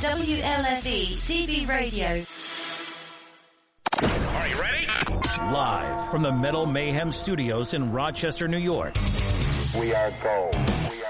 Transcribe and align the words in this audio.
WLFE 0.00 1.18
DB 1.28 1.68
Radio. 1.68 2.24
Are 4.02 4.48
you 4.48 4.58
ready? 4.58 4.86
Live 5.52 6.10
from 6.10 6.22
the 6.22 6.32
Metal 6.32 6.64
Mayhem 6.64 7.12
Studios 7.12 7.74
in 7.74 7.92
Rochester, 7.92 8.48
New 8.48 8.56
York. 8.56 8.94
We 9.78 9.92
are 9.92 10.10
gold. 10.22 10.54
We 10.90 11.02
are 11.02 11.04
gold. 11.04 11.09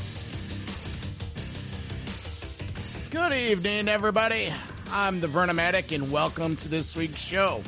Good 3.11 3.33
evening, 3.33 3.89
everybody. 3.89 4.53
I'm 4.89 5.19
the 5.19 5.27
Vernomatic, 5.27 5.93
and 5.93 6.09
welcome 6.13 6.55
to 6.55 6.69
this 6.69 6.95
week's 6.95 7.19
show. 7.19 7.61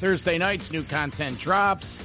Thursday 0.00 0.38
nights, 0.38 0.72
new 0.72 0.82
content 0.82 1.38
drops. 1.38 1.98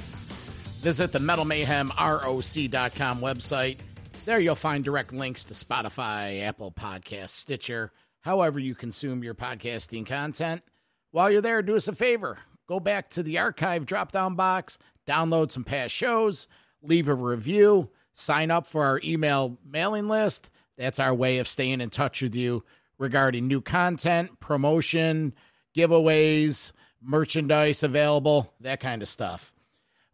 Visit 0.80 1.10
the 1.10 1.18
Metal 1.18 1.44
Mayhem 1.44 1.90
ROC.com 1.98 3.20
website. 3.20 3.78
There 4.26 4.38
you'll 4.38 4.54
find 4.54 4.84
direct 4.84 5.12
links 5.12 5.44
to 5.46 5.54
Spotify, 5.54 6.42
Apple 6.42 6.70
Podcasts, 6.70 7.30
Stitcher, 7.30 7.90
however 8.20 8.60
you 8.60 8.76
consume 8.76 9.24
your 9.24 9.34
podcasting 9.34 10.06
content. 10.06 10.62
While 11.10 11.32
you're 11.32 11.42
there, 11.42 11.62
do 11.62 11.74
us 11.74 11.88
a 11.88 11.96
favor. 11.96 12.38
Go 12.68 12.78
back 12.78 13.10
to 13.10 13.24
the 13.24 13.38
archive 13.38 13.86
drop 13.86 14.12
down 14.12 14.36
box, 14.36 14.78
download 15.04 15.50
some 15.50 15.64
past 15.64 15.92
shows, 15.92 16.46
leave 16.80 17.08
a 17.08 17.14
review, 17.16 17.90
sign 18.14 18.52
up 18.52 18.68
for 18.68 18.84
our 18.84 19.00
email 19.02 19.58
mailing 19.68 20.06
list. 20.06 20.48
That's 20.82 20.98
our 20.98 21.14
way 21.14 21.38
of 21.38 21.46
staying 21.46 21.80
in 21.80 21.90
touch 21.90 22.22
with 22.22 22.34
you 22.34 22.64
regarding 22.98 23.46
new 23.46 23.60
content, 23.60 24.40
promotion, 24.40 25.32
giveaways, 25.76 26.72
merchandise 27.00 27.84
available, 27.84 28.52
that 28.58 28.80
kind 28.80 29.00
of 29.00 29.06
stuff. 29.06 29.54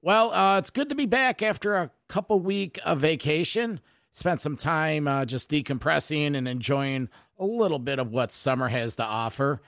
Well, 0.03 0.31
uh, 0.31 0.59
it's 0.59 0.69
good 0.69 0.91
to 0.91 0.95
be 0.95 1.07
back 1.07 1.43
after 1.43 1.75
a 1.75 1.91
couple 2.07 2.39
week 2.41 2.79
of 2.85 3.01
vacation. 3.01 3.81
Spent 4.13 4.43
some 4.43 4.57
time 4.57 5.09
uh, 5.09 5.25
just 5.25 5.51
decompressing 5.51 6.37
and 6.37 6.47
enjoying 6.47 7.09
a 7.39 7.47
little 7.47 7.79
bit 7.79 7.99
of 7.99 8.11
what 8.11 8.31
summer 8.31 8.69
has 8.69 8.95
to 8.97 9.05
offer. 9.05 9.63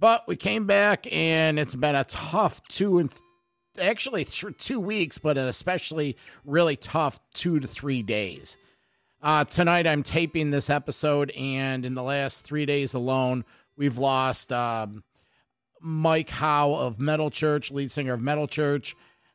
But 0.00 0.26
we 0.26 0.36
came 0.36 0.66
back, 0.66 1.06
and 1.12 1.58
it's 1.58 1.74
been 1.74 1.94
a 1.94 2.04
tough 2.04 2.62
two 2.68 2.98
and 2.98 3.10
th- 3.10 3.86
actually 3.86 4.24
th- 4.24 4.56
two 4.56 4.80
weeks, 4.80 5.18
but 5.18 5.36
an 5.36 5.46
especially 5.46 6.16
really 6.46 6.76
tough 6.76 7.20
two 7.34 7.60
to 7.60 7.68
three 7.68 8.02
days. 8.02 8.56
Uh, 9.20 9.44
tonight, 9.44 9.84
I'm 9.84 10.04
taping 10.04 10.52
this 10.52 10.70
episode, 10.70 11.30
and 11.32 11.84
in 11.84 11.94
the 11.94 12.04
last 12.04 12.44
three 12.44 12.66
days 12.66 12.94
alone, 12.94 13.44
we've 13.76 13.98
lost 13.98 14.52
um, 14.52 15.02
Mike 15.80 16.30
Howe 16.30 16.72
of 16.72 17.00
Metal 17.00 17.28
Church, 17.28 17.72
lead 17.72 17.90
singer 17.90 18.12
of 18.12 18.20
Metal 18.20 18.46
Church, 18.46 18.94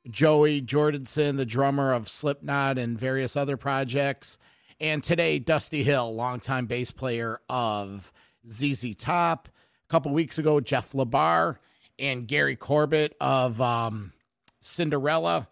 Joey 0.09 0.61
Jordison, 0.61 1.35
the 1.35 1.45
drummer 1.45 1.91
of 1.91 2.07
Slipknot 2.07 2.77
and 2.77 2.97
various 2.97 3.35
other 3.35 3.57
projects, 3.57 4.37
and 4.79 5.03
today, 5.03 5.37
Dusty 5.37 5.83
Hill, 5.83 6.15
longtime 6.15 6.65
bass 6.65 6.91
player 6.91 7.41
of 7.49 8.13
ZZ 8.49 8.95
Top. 8.95 9.49
A 9.87 9.91
couple 9.91 10.13
weeks 10.13 10.37
ago, 10.37 10.61
Jeff 10.61 10.93
LaBar 10.93 11.57
and 11.99 12.27
Gary 12.27 12.55
Corbett 12.55 13.15
of 13.19 13.59
um, 13.59 14.13
Cinderella. 14.61 15.47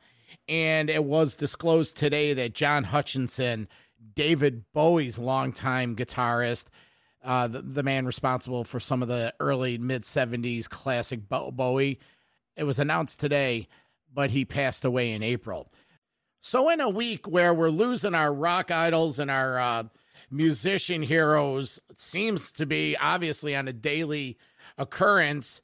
And 0.47 0.89
it 0.89 1.03
was 1.03 1.35
disclosed 1.35 1.97
today 1.97 2.33
that 2.33 2.53
John 2.53 2.85
Hutchinson 2.85 3.67
David 4.15 4.63
Bowie's 4.73 5.19
longtime 5.19 5.95
guitarist, 5.95 6.65
uh, 7.23 7.47
the, 7.47 7.61
the 7.61 7.83
man 7.83 8.05
responsible 8.05 8.63
for 8.63 8.79
some 8.79 9.01
of 9.01 9.07
the 9.07 9.33
early 9.39 9.77
mid 9.77 10.03
70s 10.03 10.67
classic 10.67 11.29
Bowie. 11.29 11.99
It 12.55 12.63
was 12.63 12.79
announced 12.79 13.19
today, 13.19 13.67
but 14.13 14.31
he 14.31 14.45
passed 14.45 14.85
away 14.85 15.11
in 15.11 15.23
April. 15.23 15.71
So, 16.41 16.69
in 16.69 16.81
a 16.81 16.89
week 16.89 17.27
where 17.27 17.53
we're 17.53 17.69
losing 17.69 18.15
our 18.15 18.33
rock 18.33 18.71
idols 18.71 19.19
and 19.19 19.29
our 19.29 19.59
uh, 19.59 19.83
musician 20.31 21.03
heroes, 21.03 21.79
seems 21.95 22.51
to 22.53 22.65
be 22.65 22.97
obviously 22.97 23.55
on 23.55 23.67
a 23.67 23.73
daily 23.73 24.37
occurrence. 24.77 25.61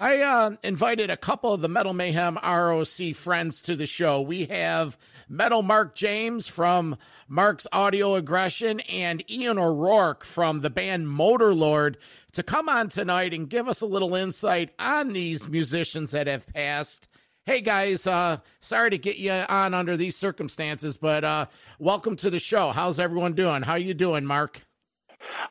I 0.00 0.20
uh, 0.20 0.52
invited 0.62 1.10
a 1.10 1.16
couple 1.16 1.52
of 1.52 1.60
the 1.60 1.68
Metal 1.68 1.92
Mayhem 1.92 2.38
ROC 2.42 3.14
friends 3.14 3.60
to 3.62 3.76
the 3.76 3.86
show. 3.86 4.20
We 4.22 4.46
have 4.46 4.96
Metal 5.34 5.62
Mark 5.62 5.96
James 5.96 6.46
from 6.46 6.96
Mark's 7.26 7.66
Audio 7.72 8.14
Aggression 8.14 8.78
and 8.80 9.28
Ian 9.28 9.58
O'Rourke 9.58 10.24
from 10.24 10.60
the 10.60 10.70
band 10.70 11.08
Motorlord 11.08 11.96
to 12.34 12.44
come 12.44 12.68
on 12.68 12.88
tonight 12.88 13.34
and 13.34 13.50
give 13.50 13.66
us 13.66 13.80
a 13.80 13.86
little 13.86 14.14
insight 14.14 14.70
on 14.78 15.12
these 15.12 15.48
musicians 15.48 16.12
that 16.12 16.28
have 16.28 16.46
passed. 16.46 17.08
Hey 17.46 17.62
guys, 17.62 18.06
uh, 18.06 18.36
sorry 18.60 18.90
to 18.90 18.98
get 18.98 19.16
you 19.16 19.32
on 19.32 19.74
under 19.74 19.96
these 19.96 20.16
circumstances, 20.16 20.96
but 20.98 21.24
uh, 21.24 21.46
welcome 21.80 22.14
to 22.18 22.30
the 22.30 22.38
show. 22.38 22.70
How's 22.70 23.00
everyone 23.00 23.32
doing? 23.32 23.62
How 23.62 23.74
you 23.74 23.92
doing, 23.92 24.24
Mark? 24.24 24.62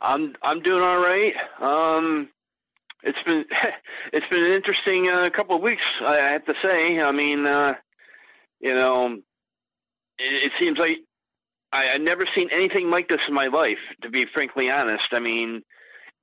I'm 0.01 0.33
I'm 0.43 0.61
doing 0.61 0.81
all 0.81 1.01
right. 1.01 1.35
Um, 1.59 2.29
it's 3.03 3.22
been 3.23 3.43
it's 4.13 4.27
been 4.29 4.45
an 4.45 4.51
interesting 4.51 5.09
uh, 5.09 5.29
couple 5.29 5.57
of 5.57 5.61
weeks. 5.61 5.83
I 5.99 6.16
have 6.16 6.45
to 6.45 6.55
say. 6.61 7.01
I 7.01 7.11
mean, 7.11 7.45
uh, 7.45 7.73
you 8.61 8.73
know, 8.73 9.19
it, 10.19 10.51
it 10.51 10.51
seems 10.57 10.79
like 10.79 11.00
I, 11.72 11.91
I've 11.91 12.01
never 12.01 12.25
seen 12.25 12.50
anything 12.51 12.90
like 12.90 13.09
this 13.09 13.28
in 13.28 13.34
my 13.34 13.47
life. 13.47 13.79
To 14.01 14.09
be 14.09 14.25
frankly 14.25 14.69
honest, 14.69 15.13
I 15.13 15.19
mean, 15.19 15.63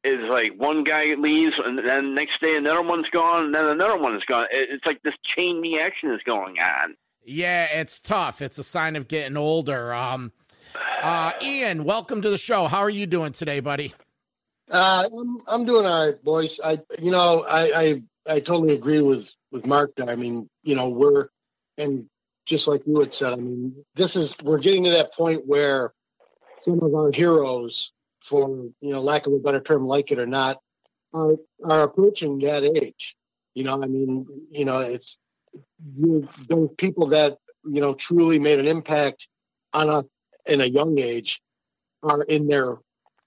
it's 0.04 0.28
like 0.28 0.52
one 0.54 0.84
guy 0.84 1.14
leaves, 1.14 1.58
and 1.58 1.78
then 1.78 2.14
next 2.14 2.40
day 2.40 2.56
another 2.56 2.82
one's 2.82 3.10
gone, 3.10 3.46
and 3.46 3.54
then 3.54 3.66
another 3.66 3.98
one 3.98 4.16
is 4.16 4.24
gone. 4.24 4.46
It, 4.50 4.70
it's 4.70 4.86
like 4.86 5.02
this 5.02 5.16
chain 5.22 5.60
reaction 5.60 6.10
is 6.12 6.22
going 6.22 6.58
on. 6.58 6.96
Yeah, 7.24 7.66
it's 7.66 8.00
tough. 8.00 8.40
It's 8.40 8.58
a 8.58 8.64
sign 8.64 8.96
of 8.96 9.08
getting 9.08 9.36
older. 9.36 9.92
Um, 9.92 10.32
uh, 11.02 11.32
Ian, 11.42 11.84
welcome 11.84 12.22
to 12.22 12.30
the 12.30 12.38
show. 12.38 12.66
How 12.66 12.78
are 12.78 12.90
you 12.90 13.06
doing 13.06 13.32
today, 13.32 13.60
buddy? 13.60 13.94
Uh, 14.70 15.08
I'm 15.12 15.42
I'm 15.46 15.64
doing 15.64 15.84
all 15.84 16.06
right, 16.06 16.22
boys. 16.22 16.60
I 16.64 16.78
you 16.98 17.10
know 17.10 17.44
I 17.46 18.02
I, 18.26 18.34
I 18.34 18.40
totally 18.40 18.74
agree 18.74 19.02
with 19.02 19.34
with 19.50 19.66
Mark. 19.66 19.96
There. 19.96 20.08
I 20.08 20.14
mean, 20.14 20.48
you 20.62 20.76
know, 20.76 20.88
we're 20.88 21.28
and 21.76 22.08
just 22.50 22.66
like 22.66 22.82
you 22.84 22.98
had 22.98 23.14
said, 23.14 23.32
I 23.32 23.36
mean, 23.36 23.84
this 23.94 24.16
is 24.16 24.36
we're 24.42 24.58
getting 24.58 24.84
to 24.84 24.90
that 24.90 25.14
point 25.14 25.46
where 25.46 25.94
some 26.62 26.82
of 26.82 26.94
our 26.94 27.12
heroes, 27.12 27.92
for 28.20 28.48
you 28.80 28.90
know, 28.90 29.00
lack 29.00 29.26
of 29.26 29.32
a 29.32 29.38
better 29.38 29.60
term, 29.60 29.84
like 29.84 30.10
it 30.10 30.18
or 30.18 30.26
not, 30.26 30.60
are 31.14 31.36
are 31.64 31.82
approaching 31.82 32.40
that 32.40 32.64
age. 32.64 33.16
You 33.54 33.64
know, 33.64 33.80
I 33.80 33.86
mean, 33.86 34.26
you 34.50 34.64
know, 34.64 34.80
it's 34.80 35.16
you, 35.96 36.28
those 36.48 36.70
people 36.76 37.06
that 37.08 37.38
you 37.64 37.80
know 37.80 37.94
truly 37.94 38.40
made 38.40 38.58
an 38.58 38.66
impact 38.66 39.28
on 39.72 39.88
a 39.88 40.04
in 40.46 40.60
a 40.60 40.66
young 40.66 40.98
age 40.98 41.40
are 42.02 42.22
in 42.22 42.48
their 42.48 42.78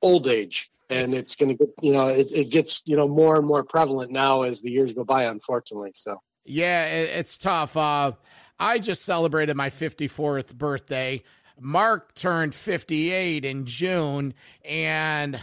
old 0.01 0.27
age. 0.27 0.69
And 0.89 1.15
it's 1.15 1.37
going 1.37 1.49
to 1.49 1.55
get 1.55 1.73
you 1.81 1.93
know 1.93 2.07
it, 2.07 2.31
it 2.33 2.51
gets 2.51 2.83
you 2.85 2.97
know 2.97 3.07
more 3.07 3.37
and 3.37 3.47
more 3.47 3.63
prevalent 3.63 4.11
now 4.11 4.41
as 4.41 4.61
the 4.61 4.71
years 4.71 4.93
go 4.93 5.05
by 5.05 5.23
unfortunately 5.23 5.91
so. 5.95 6.21
Yeah 6.43 6.85
it, 6.87 7.09
it's 7.09 7.37
tough. 7.37 7.77
Uh 7.77 8.11
I 8.59 8.79
just 8.79 9.03
celebrated 9.03 9.55
my 9.55 9.69
54th 9.69 10.55
birthday. 10.55 11.23
Mark 11.59 12.15
turned 12.15 12.55
58 12.55 13.45
in 13.45 13.65
June, 13.65 14.33
and 14.65 15.39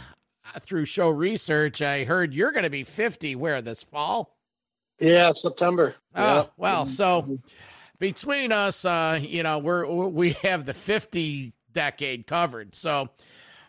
through 0.59 0.85
show 0.85 1.09
research, 1.09 1.81
I 1.81 2.03
heard 2.03 2.33
you're 2.33 2.51
going 2.51 2.63
to 2.63 2.69
be 2.69 2.83
50 2.83 3.35
where 3.35 3.61
this 3.61 3.83
fall? 3.83 4.37
Yeah, 4.99 5.31
September. 5.33 5.95
Oh, 6.15 6.35
yeah. 6.35 6.45
well, 6.57 6.87
so 6.87 7.39
between 7.97 8.51
us, 8.51 8.85
uh, 8.85 9.19
you 9.21 9.43
know, 9.43 9.57
we're 9.57 9.85
we 9.85 10.31
have 10.43 10.65
the 10.65 10.73
50 10.73 11.53
decade 11.71 12.27
covered. 12.27 12.75
So, 12.75 13.09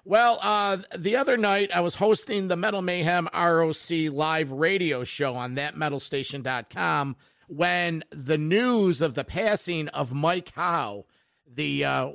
well, 0.05 0.39
uh, 0.43 0.79
the 0.97 1.17
other 1.17 1.37
night 1.37 1.71
I 1.73 1.81
was 1.81 1.95
hosting 1.95 2.49
the 2.49 2.57
Metal 2.57 2.83
Mayhem 2.83 3.29
ROC 3.33 3.91
live 4.11 4.51
radio 4.53 5.05
show 5.05 5.37
on 5.37 5.57
thatmetalstation.com 5.57 7.17
when 7.55 8.03
the 8.11 8.39
news 8.39 9.03
of 9.03 9.15
the 9.15 9.25
passing 9.25 9.89
of 9.89 10.15
Mike 10.15 10.53
Howe, 10.55 11.05
the 11.47 11.85
uh, 11.85 12.11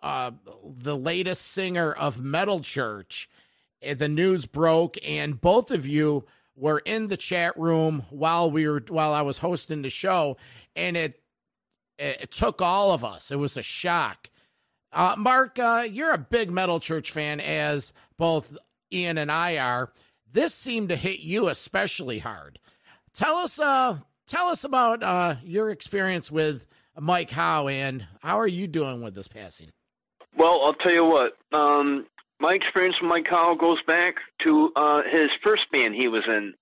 uh, 0.00 0.30
the 0.64 0.96
latest 0.96 1.42
singer 1.42 1.92
of 1.92 2.20
Metal 2.20 2.60
Church, 2.60 3.28
eh, 3.82 3.94
the 3.94 4.08
news 4.08 4.46
broke, 4.46 4.96
and 5.04 5.40
both 5.40 5.72
of 5.72 5.86
you 5.86 6.24
were 6.54 6.78
in 6.78 7.08
the 7.08 7.16
chat 7.16 7.58
room 7.58 8.06
while 8.10 8.48
we 8.48 8.68
were 8.68 8.82
while 8.88 9.12
I 9.12 9.22
was 9.22 9.38
hosting 9.38 9.82
the 9.82 9.90
show, 9.90 10.36
and 10.76 10.96
it 10.96 11.20
it 11.98 12.30
took 12.30 12.62
all 12.62 12.92
of 12.92 13.04
us. 13.04 13.32
It 13.32 13.36
was 13.36 13.56
a 13.56 13.62
shock. 13.62 14.30
Uh, 14.92 15.16
Mark, 15.18 15.58
uh, 15.58 15.86
you're 15.90 16.12
a 16.12 16.18
big 16.18 16.50
Metal 16.50 16.78
Church 16.78 17.10
fan, 17.10 17.40
as 17.40 17.92
both 18.16 18.56
Ian 18.92 19.18
and 19.18 19.32
I 19.32 19.58
are. 19.58 19.92
this 20.30 20.54
seemed 20.54 20.90
to 20.90 20.96
hit 20.96 21.20
you 21.20 21.48
especially 21.48 22.20
hard. 22.20 22.60
Tell 23.14 23.36
us, 23.36 23.58
uh, 23.58 23.98
tell 24.26 24.48
us 24.48 24.64
about 24.64 25.02
uh, 25.02 25.36
your 25.44 25.70
experience 25.70 26.30
with 26.30 26.66
Mike 26.98 27.30
Howe 27.30 27.68
and 27.68 28.06
how 28.22 28.38
are 28.38 28.46
you 28.46 28.66
doing 28.66 29.02
with 29.02 29.14
this 29.14 29.28
passing? 29.28 29.70
Well, 30.36 30.60
I'll 30.64 30.74
tell 30.74 30.92
you 30.92 31.04
what. 31.04 31.36
Um, 31.52 32.06
my 32.40 32.54
experience 32.54 33.00
with 33.00 33.08
Mike 33.08 33.28
Howe 33.28 33.54
goes 33.54 33.82
back 33.82 34.20
to 34.40 34.72
uh, 34.76 35.02
his 35.02 35.32
first 35.32 35.70
band 35.70 35.94
he 35.94 36.08
was 36.08 36.26
in, 36.26 36.54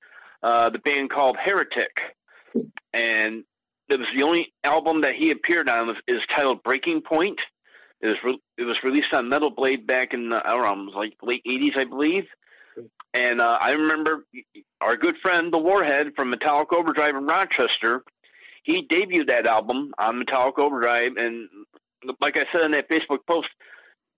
uh, 0.42 0.70
the 0.70 0.78
band 0.78 1.10
called 1.10 1.36
Heretic, 1.36 2.16
and 2.92 3.44
it 3.88 3.98
was 3.98 4.08
the 4.12 4.22
only 4.22 4.52
album 4.62 5.00
that 5.00 5.14
he 5.14 5.30
appeared 5.30 5.68
on. 5.68 5.88
Was, 5.88 5.96
is 6.06 6.26
titled 6.26 6.62
Breaking 6.62 7.00
Point. 7.00 7.40
It 8.00 8.08
was 8.08 8.22
re- 8.22 8.42
it 8.56 8.64
was 8.64 8.84
released 8.84 9.12
on 9.12 9.28
Metal 9.28 9.50
Blade 9.50 9.86
back 9.86 10.14
in 10.14 10.28
the, 10.28 10.42
know, 10.46 10.94
like 10.94 11.16
late 11.22 11.42
'80s, 11.44 11.76
I 11.76 11.84
believe. 11.84 12.28
And 13.14 13.40
uh, 13.40 13.58
I 13.60 13.72
remember 13.72 14.26
our 14.80 14.96
good 14.96 15.16
friend, 15.18 15.52
the 15.52 15.58
Warhead 15.58 16.14
from 16.14 16.30
Metallic 16.30 16.72
Overdrive 16.72 17.16
in 17.16 17.26
Rochester, 17.26 18.04
he 18.64 18.86
debuted 18.86 19.28
that 19.28 19.46
album 19.46 19.94
on 19.98 20.18
Metallic 20.18 20.58
Overdrive, 20.58 21.16
and 21.16 21.48
like 22.20 22.36
I 22.36 22.44
said 22.50 22.62
in 22.62 22.72
that 22.72 22.90
Facebook 22.90 23.20
post, 23.26 23.50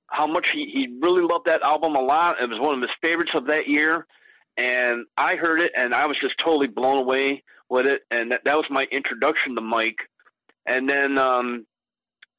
how 0.09 0.27
much 0.27 0.51
he, 0.51 0.67
he 0.67 0.99
really 1.01 1.23
loved 1.23 1.47
that 1.47 1.63
album 1.63 1.97
a 1.97 2.01
lot. 2.01 2.41
It 2.41 2.49
was 2.49 2.61
one 2.61 2.75
of 2.75 2.83
his 2.83 2.97
favorites 3.03 3.35
of 3.35 3.47
that 3.47 3.69
year. 3.69 4.07
And 4.57 5.05
I 5.17 5.37
heard 5.37 5.61
it 5.61 5.73
and 5.77 5.95
I 5.95 6.07
was 6.07 6.19
just 6.19 6.39
totally 6.39 6.69
blown 6.69 6.99
away 6.99 7.43
with 7.69 7.87
it. 7.87 8.03
And 8.11 8.33
that, 8.33 8.45
that 8.45 8.57
was 8.57 8.71
my 8.71 8.85
introduction 8.91 9.55
to 9.57 9.61
Mike. 9.61 10.09
And 10.65 10.89
then 10.89 11.19
um, 11.19 11.67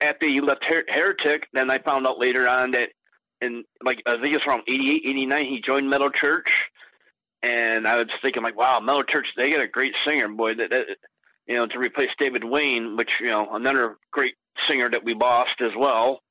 after 0.02 0.28
he 0.28 0.42
left 0.42 0.66
Her- 0.66 0.86
Heretic, 0.88 1.48
then 1.54 1.70
I 1.70 1.78
found 1.78 2.08
out 2.08 2.20
later 2.20 2.48
on 2.48 2.72
that 2.72 2.90
in 3.42 3.64
like 3.84 4.04
I 4.06 4.18
think 4.18 4.36
it's 4.36 4.46
around 4.46 4.64
88, 4.68 5.02
89, 5.06 5.46
he 5.46 5.62
joined 5.62 5.90
Metal 5.90 6.10
Church. 6.10 6.72
And 7.44 7.88
I 7.88 8.02
was 8.02 8.12
thinking 8.22 8.42
like, 8.42 8.58
wow, 8.58 8.80
Metal 8.80 9.04
Church, 9.04 9.34
they 9.36 9.52
got 9.52 9.62
a 9.62 9.68
great 9.68 9.96
singer, 10.04 10.28
boy. 10.28 10.56
That, 10.56 10.72
that 10.72 10.88
you 11.48 11.56
know, 11.56 11.68
to 11.68 11.80
replace 11.80 12.14
David 12.18 12.44
Wayne, 12.44 12.98
which 12.98 13.20
you 13.20 13.28
know, 13.28 13.54
another 13.54 13.98
great 14.12 14.36
singer 14.58 14.90
that 14.90 15.04
we 15.04 15.14
lost 15.14 15.62
as 15.62 15.76
well. 15.76 16.22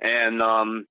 And 0.00 0.40
um, 0.40 0.86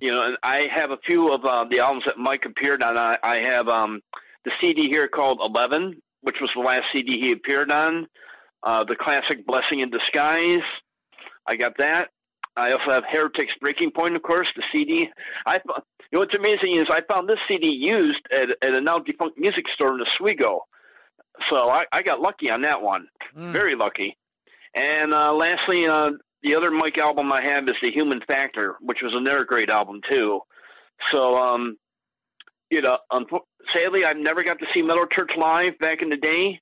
you 0.00 0.12
know, 0.12 0.26
and 0.26 0.36
I 0.42 0.62
have 0.62 0.90
a 0.90 0.96
few 0.96 1.32
of 1.32 1.44
uh, 1.44 1.64
the 1.64 1.80
albums 1.80 2.04
that 2.04 2.18
Mike 2.18 2.44
appeared 2.44 2.82
on. 2.82 2.96
I, 2.96 3.18
I 3.22 3.36
have 3.36 3.68
um, 3.68 4.00
the 4.44 4.52
CD 4.60 4.88
here 4.88 5.08
called 5.08 5.40
Eleven, 5.44 6.00
which 6.22 6.40
was 6.40 6.52
the 6.52 6.60
last 6.60 6.90
CD 6.90 7.18
he 7.18 7.32
appeared 7.32 7.70
on. 7.70 8.08
Uh, 8.62 8.84
the 8.84 8.96
classic 8.96 9.44
Blessing 9.46 9.80
in 9.80 9.90
Disguise. 9.90 10.62
I 11.46 11.56
got 11.56 11.78
that. 11.78 12.10
I 12.56 12.72
also 12.72 12.90
have 12.90 13.04
Heretic's 13.04 13.54
Breaking 13.56 13.90
Point, 13.90 14.14
of 14.14 14.22
course, 14.22 14.52
the 14.54 14.62
CD. 14.62 15.10
I 15.46 15.60
you 15.64 15.72
know 16.12 16.20
what's 16.20 16.34
amazing 16.34 16.72
is 16.72 16.90
I 16.90 17.00
found 17.00 17.28
this 17.28 17.40
CD 17.48 17.68
used 17.68 18.26
at, 18.30 18.50
at 18.62 18.74
a 18.74 18.80
now 18.80 18.98
defunct 18.98 19.38
music 19.38 19.68
store 19.68 19.94
in 19.94 20.00
Oswego. 20.02 20.66
So 21.48 21.70
I, 21.70 21.86
I 21.92 22.02
got 22.02 22.20
lucky 22.20 22.50
on 22.50 22.60
that 22.62 22.82
one, 22.82 23.08
mm. 23.34 23.52
very 23.52 23.74
lucky. 23.74 24.18
And 24.74 25.14
uh, 25.14 25.32
lastly, 25.32 25.86
uh, 25.86 26.12
the 26.42 26.54
other 26.54 26.70
Mike 26.70 26.98
album 26.98 27.32
I 27.32 27.40
have 27.40 27.68
is 27.68 27.80
The 27.80 27.90
Human 27.90 28.20
Factor, 28.20 28.76
which 28.80 29.02
was 29.02 29.14
another 29.14 29.44
great 29.44 29.70
album 29.70 30.00
too. 30.02 30.40
So, 31.10 31.38
um, 31.40 31.78
you 32.70 32.82
know, 32.82 32.98
sadly, 33.68 34.04
I've 34.04 34.16
never 34.16 34.42
got 34.42 34.58
to 34.58 34.66
see 34.66 34.82
Metal 34.82 35.06
Church 35.06 35.36
live 35.36 35.78
back 35.78 36.02
in 36.02 36.10
the 36.10 36.16
day, 36.16 36.60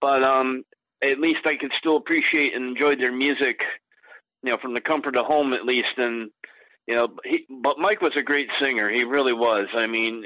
but 0.00 0.22
um, 0.22 0.64
at 1.02 1.20
least 1.20 1.46
I 1.46 1.56
can 1.56 1.70
still 1.70 1.96
appreciate 1.96 2.54
and 2.54 2.64
enjoy 2.64 2.96
their 2.96 3.12
music, 3.12 3.64
you 4.42 4.50
know, 4.50 4.56
from 4.56 4.74
the 4.74 4.80
comfort 4.80 5.16
of 5.16 5.26
home 5.26 5.52
at 5.52 5.64
least. 5.64 5.98
And 5.98 6.30
you 6.86 6.94
know, 6.94 7.08
he, 7.24 7.46
but 7.48 7.78
Mike 7.78 8.00
was 8.00 8.16
a 8.16 8.22
great 8.22 8.50
singer. 8.58 8.88
He 8.88 9.04
really 9.04 9.32
was. 9.32 9.68
I 9.74 9.86
mean, 9.86 10.24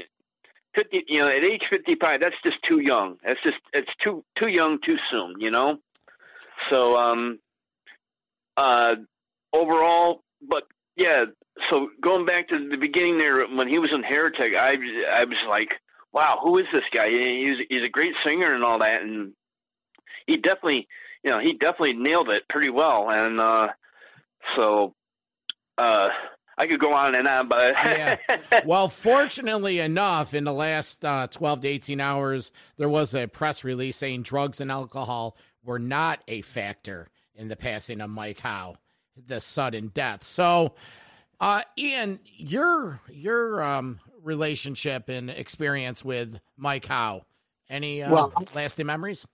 fifty, 0.74 1.04
you 1.08 1.20
know, 1.20 1.28
at 1.28 1.44
age 1.44 1.66
fifty-five, 1.66 2.20
that's 2.20 2.40
just 2.42 2.62
too 2.62 2.80
young. 2.80 3.18
That's 3.24 3.42
just 3.42 3.58
it's 3.72 3.94
too 3.96 4.24
too 4.34 4.48
young, 4.48 4.80
too 4.80 4.98
soon. 4.98 5.40
You 5.40 5.50
know. 5.50 5.78
So, 6.70 6.96
um, 6.96 7.40
uh, 8.56 8.96
overall, 9.52 10.22
but 10.40 10.66
yeah. 10.96 11.24
So 11.68 11.90
going 12.00 12.24
back 12.24 12.48
to 12.48 12.68
the 12.68 12.76
beginning 12.76 13.18
there, 13.18 13.46
when 13.46 13.68
he 13.68 13.78
was 13.78 13.92
in 13.92 14.02
Heretic, 14.02 14.54
I 14.54 14.78
I 15.10 15.24
was 15.24 15.42
like, 15.44 15.80
wow, 16.12 16.38
who 16.42 16.58
is 16.58 16.66
this 16.72 16.88
guy? 16.90 17.10
He's 17.10 17.58
he's 17.68 17.82
a 17.82 17.88
great 17.88 18.16
singer 18.22 18.54
and 18.54 18.64
all 18.64 18.78
that, 18.78 19.02
and 19.02 19.32
he 20.26 20.36
definitely, 20.36 20.88
you 21.22 21.30
know, 21.30 21.40
he 21.40 21.52
definitely 21.52 21.94
nailed 21.94 22.30
it 22.30 22.48
pretty 22.48 22.70
well. 22.70 23.10
And 23.10 23.40
uh, 23.40 23.68
so, 24.54 24.94
uh, 25.78 26.10
I 26.58 26.66
could 26.66 26.80
go 26.80 26.92
on 26.92 27.14
and 27.14 27.26
on, 27.26 27.48
but 27.48 27.74
yeah. 27.84 28.18
Well, 28.64 28.88
fortunately 28.88 29.78
enough, 29.78 30.34
in 30.34 30.44
the 30.44 30.52
last 30.52 31.04
uh, 31.04 31.26
12 31.26 31.60
to 31.62 31.68
18 31.68 32.00
hours, 32.00 32.52
there 32.76 32.88
was 32.88 33.14
a 33.14 33.26
press 33.26 33.64
release 33.64 33.96
saying 33.96 34.22
drugs 34.22 34.60
and 34.60 34.70
alcohol 34.70 35.36
were 35.64 35.78
not 35.78 36.22
a 36.28 36.42
factor 36.42 37.08
in 37.34 37.48
the 37.48 37.56
passing 37.56 38.00
of 38.00 38.10
Mike 38.10 38.40
Howe, 38.40 38.76
the 39.16 39.40
sudden 39.40 39.88
death. 39.88 40.22
So, 40.22 40.74
uh, 41.40 41.62
Ian, 41.78 42.20
your 42.36 43.00
your 43.10 43.62
um, 43.62 44.00
relationship 44.22 45.08
and 45.08 45.30
experience 45.30 46.04
with 46.04 46.40
Mike 46.56 46.86
Howe, 46.86 47.24
any 47.68 48.02
uh, 48.02 48.12
well, 48.12 48.32
lasting 48.54 48.86
memories? 48.86 49.26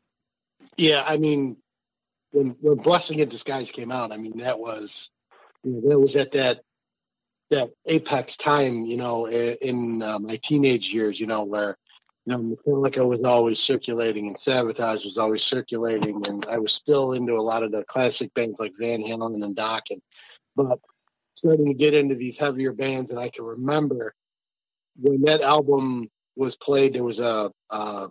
Yeah, 0.77 1.05
I 1.07 1.19
mean, 1.19 1.57
when 2.39 2.57
when 2.61 2.79
Blessing 2.79 3.19
in 3.19 3.29
Disguise 3.29 3.73
came 3.73 3.91
out, 3.91 4.13
I 4.13 4.17
mean 4.17 4.39
that 4.39 4.59
was 4.59 5.11
you 5.65 5.73
know, 5.73 5.89
that 5.89 5.99
was 5.99 6.17
at 6.17 6.33
that 6.33 6.61
that 7.51 7.71
apex 7.87 8.37
time, 8.37 8.85
you 8.85 8.99
know, 8.99 9.27
in, 9.27 10.03
uh, 10.03 10.19
my 10.19 10.39
teenage 10.43 10.93
years, 10.93 11.19
you 11.19 11.27
know, 11.27 11.45
where 11.45 11.79
you 12.27 12.33
know, 12.33 12.39
Metallica 12.39 13.09
was 13.09 13.23
always 13.23 13.59
circulating 13.59 14.27
and 14.27 14.37
Savatage 14.37 15.05
was 15.05 15.17
always 15.17 15.43
circulating, 15.43 16.23
and 16.29 16.45
I 16.47 16.59
was 16.59 16.73
still 16.73 17.15
into 17.15 17.35
a 17.35 17.41
lot 17.41 17.63
of 17.63 17.73
the 17.73 17.85
classic 17.85 18.33
bands 18.35 18.61
like 18.61 18.75
Van 18.79 19.03
Halen 19.03 19.43
and 19.43 19.57
Dokken, 19.57 20.01
but 20.55 20.79
starting 21.35 21.67
to 21.67 21.75
get 21.75 21.95
into 21.95 22.15
these 22.15 22.39
heavier 22.39 22.73
bands, 22.73 23.11
and 23.11 23.19
I 23.19 23.31
can 23.31 23.45
remember 23.45 24.15
when 25.01 25.23
that 25.23 25.41
album 25.41 26.09
was 26.37 26.55
played, 26.57 26.95
there 26.95 27.05
was 27.05 27.19
a 27.19 27.51
a, 27.71 28.09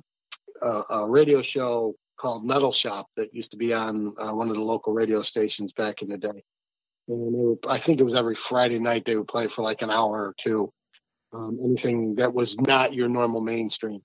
a 0.61 1.07
radio 1.07 1.41
show 1.41 1.95
called 2.17 2.45
Metal 2.45 2.71
Shop 2.71 3.07
that 3.15 3.33
used 3.33 3.51
to 3.51 3.57
be 3.57 3.73
on 3.73 4.13
uh, 4.17 4.31
one 4.31 4.49
of 4.49 4.55
the 4.55 4.63
local 4.63 4.93
radio 4.93 5.21
stations 5.21 5.73
back 5.73 6.01
in 6.01 6.09
the 6.09 6.17
day, 6.17 6.43
and 7.07 7.33
would, 7.33 7.59
I 7.67 7.77
think 7.77 7.99
it 7.99 8.03
was 8.03 8.15
every 8.15 8.35
Friday 8.35 8.79
night 8.79 9.05
they 9.05 9.15
would 9.15 9.27
play 9.27 9.47
for 9.47 9.61
like 9.61 9.81
an 9.81 9.91
hour 9.91 10.27
or 10.27 10.35
two. 10.37 10.71
Um, 11.33 11.59
anything 11.63 12.15
that 12.15 12.33
was 12.33 12.59
not 12.59 12.93
your 12.93 13.09
normal 13.09 13.41
mainstream 13.41 14.01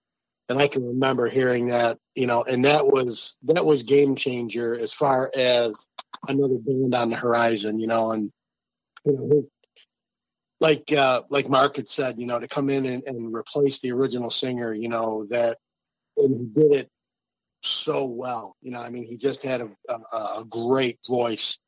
and 0.52 0.60
I 0.60 0.68
can 0.68 0.86
remember 0.86 1.28
hearing 1.28 1.68
that, 1.68 1.98
you 2.14 2.26
know, 2.26 2.42
and 2.42 2.64
that 2.64 2.86
was 2.86 3.38
that 3.44 3.64
was 3.64 3.82
game 3.82 4.16
changer 4.16 4.78
as 4.78 4.92
far 4.92 5.30
as 5.34 5.88
another 6.28 6.58
band 6.58 6.94
on 6.94 7.10
the 7.10 7.16
horizon, 7.16 7.80
you 7.80 7.86
know, 7.86 8.12
and 8.12 8.30
you 9.04 9.12
know, 9.12 9.48
like 10.60 10.92
uh, 10.92 11.22
like 11.30 11.48
Mark 11.48 11.76
had 11.76 11.88
said, 11.88 12.18
you 12.18 12.26
know, 12.26 12.38
to 12.38 12.48
come 12.48 12.68
in 12.68 12.84
and, 12.86 13.02
and 13.06 13.34
replace 13.34 13.80
the 13.80 13.92
original 13.92 14.30
singer, 14.30 14.74
you 14.74 14.88
know, 14.88 15.26
that 15.30 15.58
and 16.18 16.52
he 16.54 16.60
did 16.60 16.72
it 16.72 16.90
so 17.62 18.04
well. 18.04 18.56
You 18.60 18.72
know, 18.72 18.80
I 18.80 18.90
mean, 18.90 19.04
he 19.04 19.16
just 19.16 19.42
had 19.42 19.60
a, 19.60 19.70
a, 19.88 20.16
a 20.40 20.44
great 20.48 20.98
voice. 21.08 21.58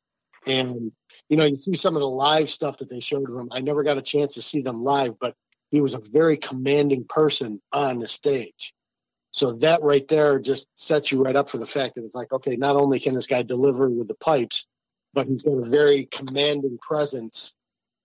And 0.45 0.91
you 1.29 1.37
know, 1.37 1.45
you 1.45 1.57
see 1.57 1.73
some 1.73 1.95
of 1.95 2.01
the 2.01 2.07
live 2.07 2.49
stuff 2.49 2.77
that 2.77 2.89
they 2.89 2.99
showed 2.99 3.29
him. 3.29 3.49
I 3.51 3.61
never 3.61 3.83
got 3.83 3.97
a 3.97 4.03
chance 4.03 4.35
to 4.35 4.41
see 4.41 4.61
them 4.61 4.83
live, 4.83 5.17
but 5.19 5.35
he 5.71 5.81
was 5.81 5.95
a 5.95 6.01
very 6.11 6.37
commanding 6.37 7.05
person 7.07 7.61
on 7.71 7.99
the 7.99 8.07
stage. 8.07 8.73
So 9.31 9.53
that 9.55 9.81
right 9.81 10.07
there 10.07 10.39
just 10.39 10.69
sets 10.75 11.11
you 11.11 11.23
right 11.23 11.35
up 11.35 11.49
for 11.49 11.57
the 11.57 11.65
fact 11.65 11.95
that 11.95 12.05
it's 12.05 12.15
like, 12.15 12.31
okay, 12.31 12.55
not 12.55 12.75
only 12.75 12.99
can 12.99 13.15
this 13.15 13.27
guy 13.27 13.43
deliver 13.43 13.89
with 13.89 14.07
the 14.07 14.15
pipes, 14.15 14.67
but 15.13 15.27
he's 15.27 15.43
got 15.43 15.57
a 15.57 15.69
very 15.69 16.05
commanding 16.05 16.77
presence 16.81 17.55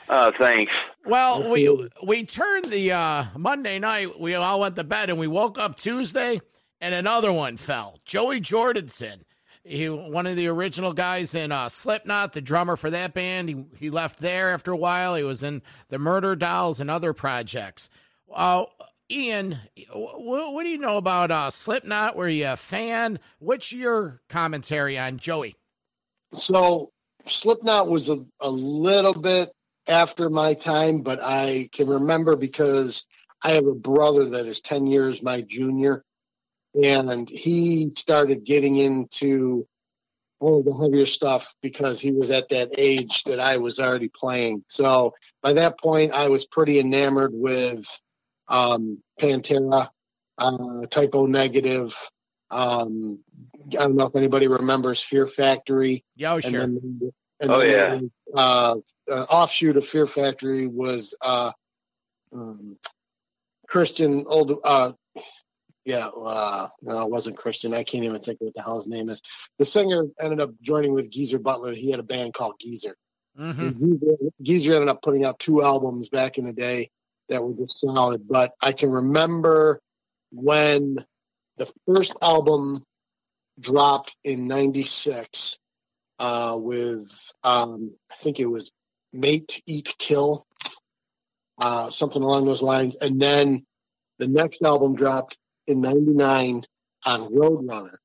Uh, 0.07 0.31
thanks. 0.37 0.73
Well, 1.05 1.49
we 1.49 1.89
we 2.01 2.25
turned 2.25 2.65
the 2.65 2.93
uh, 2.93 3.25
Monday 3.37 3.77
night. 3.77 4.19
We 4.19 4.35
all 4.35 4.61
went 4.61 4.75
to 4.77 4.83
bed, 4.83 5.09
and 5.09 5.19
we 5.19 5.27
woke 5.27 5.59
up 5.59 5.77
Tuesday, 5.77 6.41
and 6.79 6.95
another 6.95 7.31
one 7.31 7.57
fell. 7.57 7.99
Joey 8.05 8.39
Jordison, 8.39 9.21
he 9.63 9.89
one 9.89 10.25
of 10.25 10.35
the 10.37 10.47
original 10.47 10.93
guys 10.93 11.35
in 11.35 11.51
uh, 11.51 11.67
Slipknot, 11.69 12.33
the 12.33 12.41
drummer 12.41 12.75
for 12.75 12.89
that 12.89 13.13
band. 13.13 13.49
He 13.49 13.65
he 13.77 13.89
left 13.89 14.19
there 14.19 14.51
after 14.53 14.71
a 14.71 14.77
while. 14.77 15.13
He 15.15 15.23
was 15.23 15.43
in 15.43 15.61
the 15.89 15.97
Murderdolls 15.97 16.79
and 16.79 16.89
other 16.89 17.13
projects. 17.13 17.89
Uh, 18.33 18.65
Ian, 19.11 19.59
what, 19.91 20.53
what 20.53 20.63
do 20.63 20.69
you 20.69 20.77
know 20.77 20.97
about 20.97 21.31
uh, 21.31 21.49
Slipknot? 21.49 22.15
Were 22.15 22.29
you 22.29 22.47
a 22.47 22.55
fan? 22.55 23.19
What's 23.39 23.71
your 23.71 24.21
commentary 24.29 24.99
on 24.99 25.17
Joey? 25.17 25.55
So 26.33 26.91
Slipknot 27.25 27.87
was 27.87 28.09
a, 28.09 28.23
a 28.39 28.49
little 28.49 29.19
bit 29.19 29.49
after 29.87 30.29
my 30.29 30.53
time, 30.53 31.01
but 31.01 31.19
I 31.23 31.69
can 31.71 31.87
remember 31.87 32.35
because 32.35 33.07
I 33.43 33.53
have 33.53 33.65
a 33.65 33.73
brother 33.73 34.29
that 34.29 34.45
is 34.45 34.61
10 34.61 34.85
years 34.85 35.23
my 35.23 35.41
junior, 35.41 36.03
and 36.81 37.27
he 37.27 37.91
started 37.95 38.43
getting 38.43 38.75
into 38.77 39.67
all 40.39 40.61
the 40.63 40.75
heavier 40.75 41.05
stuff 41.05 41.53
because 41.61 41.99
he 41.99 42.11
was 42.11 42.29
at 42.29 42.49
that 42.49 42.69
age 42.77 43.23
that 43.23 43.39
I 43.39 43.57
was 43.57 43.79
already 43.79 44.09
playing. 44.09 44.63
So 44.67 45.13
by 45.41 45.53
that 45.53 45.79
point, 45.79 46.13
I 46.13 46.29
was 46.29 46.45
pretty 46.45 46.79
enamored 46.79 47.31
with 47.33 47.85
um, 48.49 49.01
Pantera, 49.19 49.89
uh, 50.37 50.85
Type 50.87 51.11
O 51.13 51.25
Negative. 51.27 51.95
Um, 52.51 53.19
I 53.67 53.75
don't 53.75 53.95
know 53.95 54.07
if 54.07 54.15
anybody 54.15 54.47
remembers 54.47 55.01
Fear 55.01 55.27
Factory. 55.27 56.03
Yeah, 56.15 56.33
oh, 56.33 56.39
sure. 56.39 56.61
And 56.61 56.77
then, 56.77 57.11
and 57.39 57.51
Oh, 57.51 57.59
then, 57.59 58.11
Uh, 58.35 58.75
uh, 59.09 59.25
offshoot 59.29 59.77
of 59.77 59.85
Fear 59.87 60.07
Factory 60.07 60.67
was 60.67 61.15
uh, 61.21 61.51
um, 62.33 62.77
Christian 63.67 64.25
old. 64.27 64.59
Uh, 64.63 64.93
yeah, 65.85 66.07
uh, 66.07 66.67
no, 66.81 67.01
it 67.03 67.09
wasn't 67.09 67.37
Christian. 67.37 67.73
I 67.73 67.83
can't 67.83 68.03
even 68.03 68.19
think 68.19 68.41
of 68.41 68.45
what 68.45 68.55
the 68.55 68.61
hell 68.61 68.77
his 68.77 68.87
name 68.87 69.09
is. 69.09 69.21
The 69.57 69.65
singer 69.65 70.03
ended 70.19 70.41
up 70.41 70.51
joining 70.61 70.93
with 70.93 71.09
Geezer 71.09 71.39
Butler. 71.39 71.73
He 71.73 71.89
had 71.91 71.99
a 71.99 72.03
band 72.03 72.33
called 72.33 72.55
Geezer. 72.59 72.95
hmm 73.37 73.69
Geezer, 73.69 74.15
Geezer 74.41 74.73
ended 74.73 74.89
up 74.89 75.01
putting 75.01 75.23
out 75.25 75.39
two 75.39 75.63
albums 75.63 76.09
back 76.09 76.37
in 76.37 76.45
the 76.45 76.53
day 76.53 76.89
that 77.29 77.43
were 77.43 77.53
just 77.53 77.79
solid. 77.79 78.27
But 78.27 78.53
I 78.61 78.71
can 78.71 78.91
remember 78.91 79.79
when 80.31 81.03
the 81.57 81.71
first 81.85 82.13
album 82.21 82.83
dropped 83.59 84.15
in 84.23 84.47
'96 84.47 85.59
uh, 86.19 86.55
with 86.57 87.11
um, 87.43 87.93
I 88.11 88.15
think 88.15 88.39
it 88.39 88.45
was 88.45 88.71
Mate 89.13 89.61
Eat 89.67 89.95
Kill, 89.97 90.45
uh, 91.61 91.89
something 91.89 92.21
along 92.21 92.45
those 92.45 92.61
lines, 92.61 92.95
and 92.97 93.21
then 93.21 93.65
the 94.17 94.27
next 94.27 94.61
album 94.61 94.95
dropped 94.95 95.37
in 95.67 95.81
'99 95.81 96.63
on 97.05 97.31
Roadrunner, 97.31 97.95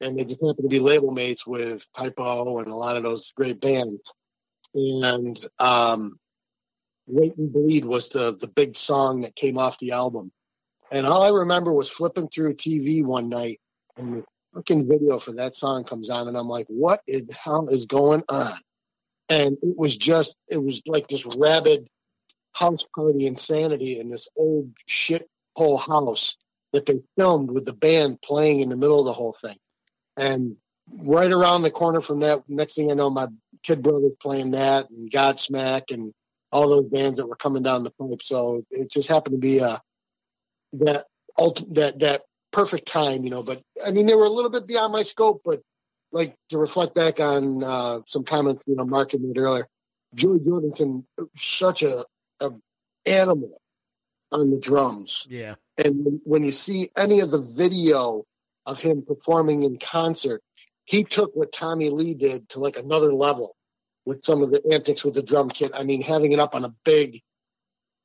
and 0.00 0.18
they 0.18 0.24
just 0.24 0.40
happened 0.40 0.62
to 0.62 0.68
be 0.68 0.80
label 0.80 1.10
mates 1.10 1.46
with 1.46 1.86
Type 1.92 2.14
O 2.18 2.58
and 2.58 2.68
a 2.68 2.74
lot 2.76 2.96
of 2.96 3.02
those 3.02 3.32
great 3.32 3.60
bands 3.60 4.14
and 4.76 5.38
um, 5.58 6.18
"Wait 7.06 7.36
and 7.36 7.52
Bleed" 7.52 7.84
was 7.84 8.08
the 8.08 8.36
the 8.36 8.48
big 8.48 8.76
song 8.76 9.22
that 9.22 9.36
came 9.36 9.58
off 9.58 9.78
the 9.78 9.92
album. 9.92 10.32
And 10.90 11.06
all 11.06 11.22
I 11.22 11.30
remember 11.30 11.72
was 11.72 11.88
flipping 11.88 12.28
through 12.28 12.54
TV 12.54 13.04
one 13.04 13.28
night, 13.28 13.60
and 13.96 14.18
the 14.18 14.24
fucking 14.54 14.88
video 14.88 15.18
for 15.18 15.32
that 15.32 15.54
song 15.54 15.84
comes 15.84 16.10
on, 16.10 16.28
and 16.28 16.36
I'm 16.36 16.48
like, 16.48 16.66
"What 16.68 17.02
in 17.06 17.28
hell 17.28 17.68
is 17.68 17.86
going 17.86 18.22
on?" 18.28 18.58
And 19.28 19.56
it 19.62 19.76
was 19.76 19.96
just, 19.96 20.36
it 20.48 20.62
was 20.62 20.82
like 20.86 21.08
this 21.08 21.26
rabid 21.26 21.88
house 22.54 22.84
party 22.94 23.26
insanity 23.26 23.98
in 23.98 24.08
this 24.08 24.28
old 24.36 24.72
shit 24.86 25.28
hole 25.56 25.76
house 25.76 26.36
that 26.72 26.86
they 26.86 27.00
filmed 27.18 27.50
with 27.50 27.64
the 27.64 27.72
band 27.72 28.20
playing 28.22 28.60
in 28.60 28.68
the 28.68 28.76
middle 28.76 29.00
of 29.00 29.06
the 29.06 29.12
whole 29.12 29.32
thing. 29.32 29.56
And 30.16 30.56
right 30.88 31.30
around 31.30 31.62
the 31.62 31.70
corner 31.70 32.00
from 32.00 32.20
that, 32.20 32.42
next 32.48 32.74
thing 32.74 32.90
I 32.90 32.94
know, 32.94 33.10
my 33.10 33.28
Kid 33.62 33.82
Brothers 33.82 34.12
playing 34.20 34.52
that 34.52 34.88
and 34.90 35.10
Godsmack 35.10 35.90
and 35.90 36.12
all 36.56 36.70
those 36.70 36.86
bands 36.86 37.18
that 37.18 37.26
were 37.26 37.36
coming 37.36 37.62
down 37.62 37.84
the 37.84 37.90
pipe. 37.90 38.22
So 38.22 38.64
it 38.70 38.90
just 38.90 39.08
happened 39.08 39.34
to 39.34 39.38
be 39.38 39.60
uh, 39.60 39.76
that 40.74 41.04
that 41.36 41.98
that 41.98 42.22
perfect 42.50 42.86
time, 42.86 43.24
you 43.24 43.30
know. 43.30 43.42
But 43.42 43.62
I 43.84 43.90
mean, 43.90 44.06
they 44.06 44.14
were 44.14 44.24
a 44.24 44.30
little 44.30 44.50
bit 44.50 44.66
beyond 44.66 44.90
my 44.92 45.02
scope. 45.02 45.42
But 45.44 45.60
like 46.12 46.34
to 46.48 46.58
reflect 46.58 46.94
back 46.94 47.20
on 47.20 47.62
uh, 47.62 48.00
some 48.06 48.24
comments, 48.24 48.64
you 48.66 48.74
know, 48.74 48.86
Mark 48.86 49.12
had 49.12 49.20
made 49.20 49.36
earlier, 49.36 49.68
Joey 50.14 50.38
Jordison, 50.38 51.04
such 51.36 51.82
a, 51.82 52.06
a 52.40 52.50
animal 53.04 53.60
on 54.32 54.50
the 54.50 54.58
drums. 54.58 55.26
Yeah. 55.28 55.56
And 55.76 56.20
when 56.24 56.42
you 56.42 56.52
see 56.52 56.88
any 56.96 57.20
of 57.20 57.30
the 57.30 57.42
video 57.42 58.24
of 58.64 58.80
him 58.80 59.04
performing 59.06 59.62
in 59.62 59.78
concert, 59.78 60.40
he 60.86 61.04
took 61.04 61.36
what 61.36 61.52
Tommy 61.52 61.90
Lee 61.90 62.14
did 62.14 62.48
to 62.50 62.60
like 62.60 62.78
another 62.78 63.12
level 63.12 63.54
with 64.06 64.24
some 64.24 64.42
of 64.42 64.50
the 64.50 64.62
antics 64.72 65.04
with 65.04 65.14
the 65.14 65.22
drum 65.22 65.50
kit. 65.50 65.72
I 65.74 65.82
mean, 65.82 66.00
having 66.00 66.32
it 66.32 66.38
up 66.38 66.54
on 66.54 66.64
a 66.64 66.74
big 66.84 67.20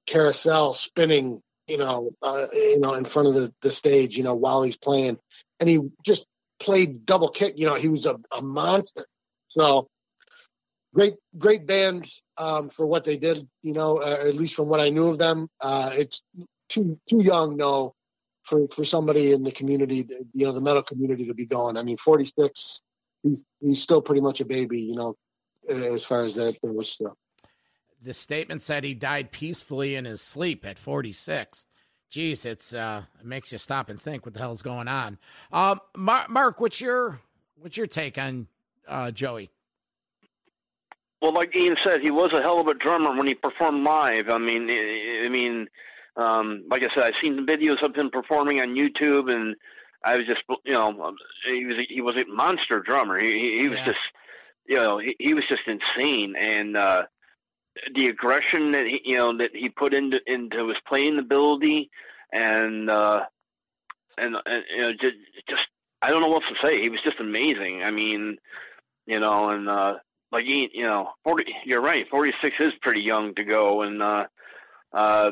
carousel 0.07 0.73
spinning, 0.73 1.41
you 1.67 1.77
know, 1.77 2.11
uh, 2.21 2.47
you 2.51 2.79
know, 2.79 2.95
in 2.95 3.05
front 3.05 3.29
of 3.29 3.35
the, 3.35 3.53
the 3.61 3.71
stage, 3.71 4.17
you 4.17 4.23
know, 4.23 4.35
while 4.35 4.63
he's 4.63 4.77
playing, 4.77 5.19
and 5.59 5.69
he 5.69 5.79
just 6.03 6.25
played 6.59 7.05
double 7.05 7.29
kick. 7.29 7.53
You 7.57 7.67
know, 7.67 7.75
he 7.75 7.87
was 7.87 8.05
a, 8.05 8.19
a 8.35 8.41
monster. 8.41 9.05
So 9.49 9.87
great, 10.93 11.15
great 11.37 11.65
band 11.65 12.09
um, 12.37 12.69
for 12.69 12.85
what 12.85 13.05
they 13.05 13.17
did. 13.17 13.47
You 13.61 13.73
know, 13.73 13.97
uh, 13.97 14.23
at 14.27 14.35
least 14.35 14.55
from 14.55 14.67
what 14.67 14.81
I 14.81 14.89
knew 14.89 15.07
of 15.07 15.19
them, 15.19 15.47
uh, 15.61 15.91
it's 15.93 16.23
too 16.67 16.99
too 17.07 17.21
young, 17.21 17.57
no, 17.57 17.93
for 18.43 18.67
for 18.69 18.83
somebody 18.83 19.33
in 19.33 19.43
the 19.43 19.51
community, 19.51 20.07
you 20.33 20.45
know, 20.45 20.51
the 20.51 20.61
metal 20.61 20.83
community 20.83 21.25
to 21.27 21.33
be 21.33 21.45
going. 21.45 21.77
I 21.77 21.83
mean, 21.83 21.97
forty 21.97 22.25
six, 22.25 22.81
he's, 23.21 23.43
he's 23.59 23.81
still 23.83 24.01
pretty 24.01 24.21
much 24.21 24.41
a 24.41 24.45
baby, 24.45 24.81
you 24.81 24.95
know, 24.95 25.15
as 25.69 26.03
far 26.05 26.23
as 26.23 26.35
that 26.35 26.59
goes. 26.61 26.97
So. 26.97 27.15
The 28.03 28.13
statement 28.13 28.61
said 28.61 28.83
he 28.83 28.93
died 28.93 29.31
peacefully 29.31 29.95
in 29.95 30.05
his 30.05 30.21
sleep 30.21 30.65
at 30.65 30.79
46. 30.79 31.65
Geez, 32.09 32.45
it's 32.45 32.73
uh, 32.73 33.03
it 33.19 33.25
makes 33.25 33.51
you 33.51 33.57
stop 33.57 33.89
and 33.89 33.99
think 33.99 34.25
what 34.25 34.33
the 34.33 34.39
hell's 34.39 34.61
going 34.61 34.89
on. 34.89 35.17
Um, 35.53 35.79
Mark, 35.95 36.29
Mark, 36.29 36.59
what's 36.59 36.81
your 36.81 37.21
what's 37.55 37.77
your 37.77 37.85
take 37.85 38.17
on 38.17 38.47
uh, 38.87 39.11
Joey? 39.11 39.49
Well, 41.21 41.33
like 41.33 41.55
Ian 41.55 41.77
said, 41.77 42.01
he 42.01 42.09
was 42.11 42.33
a 42.33 42.41
hell 42.41 42.59
of 42.59 42.67
a 42.67 42.73
drummer 42.73 43.15
when 43.15 43.27
he 43.27 43.35
performed 43.35 43.83
live. 43.83 44.29
I 44.29 44.39
mean, 44.39 44.69
I 44.69 45.23
I 45.25 45.29
mean, 45.29 45.69
um, 46.17 46.63
like 46.67 46.83
I 46.83 46.89
said, 46.89 47.03
I've 47.03 47.15
seen 47.15 47.35
the 47.37 47.43
videos 47.43 47.81
of 47.81 47.95
him 47.95 48.09
performing 48.09 48.59
on 48.59 48.75
YouTube, 48.75 49.31
and 49.31 49.55
I 50.03 50.17
was 50.17 50.25
just, 50.25 50.43
you 50.65 50.73
know, 50.73 51.15
he 51.45 51.65
was 51.65 51.77
he 51.77 52.01
was 52.01 52.17
a 52.17 52.25
monster 52.25 52.79
drummer. 52.79 53.19
He 53.19 53.39
he, 53.39 53.59
he 53.59 53.69
was 53.69 53.79
Yeah. 53.79 53.85
just, 53.85 53.99
you 54.65 54.77
know, 54.77 54.97
he, 54.97 55.15
he 55.19 55.33
was 55.33 55.45
just 55.45 55.67
insane, 55.67 56.35
and 56.35 56.77
uh, 56.77 57.03
the 57.93 58.07
aggression 58.07 58.71
that 58.71 58.87
he, 58.87 59.01
you 59.05 59.17
know, 59.17 59.37
that 59.37 59.55
he 59.55 59.69
put 59.69 59.93
into 59.93 60.21
into 60.31 60.67
his 60.67 60.79
playing 60.79 61.19
ability, 61.19 61.89
and 62.31 62.89
uh, 62.89 63.25
and 64.17 64.37
and 64.45 64.63
you 64.69 64.81
know, 64.81 64.93
just, 64.93 65.15
just 65.47 65.67
I 66.01 66.09
don't 66.09 66.21
know 66.21 66.29
what 66.29 66.47
to 66.47 66.55
say. 66.55 66.81
He 66.81 66.89
was 66.89 67.01
just 67.01 67.19
amazing. 67.19 67.83
I 67.83 67.91
mean, 67.91 68.37
you 69.05 69.19
know, 69.19 69.49
and 69.49 69.69
uh, 69.69 69.97
like 70.31 70.45
you 70.45 70.69
you 70.73 70.83
know, 70.83 71.11
forty. 71.23 71.55
You're 71.65 71.81
right. 71.81 72.09
Forty 72.09 72.33
six 72.41 72.59
is 72.59 72.73
pretty 72.75 73.01
young 73.01 73.35
to 73.35 73.43
go, 73.43 73.81
and 73.81 74.01
uh, 74.01 74.27
uh, 74.93 75.31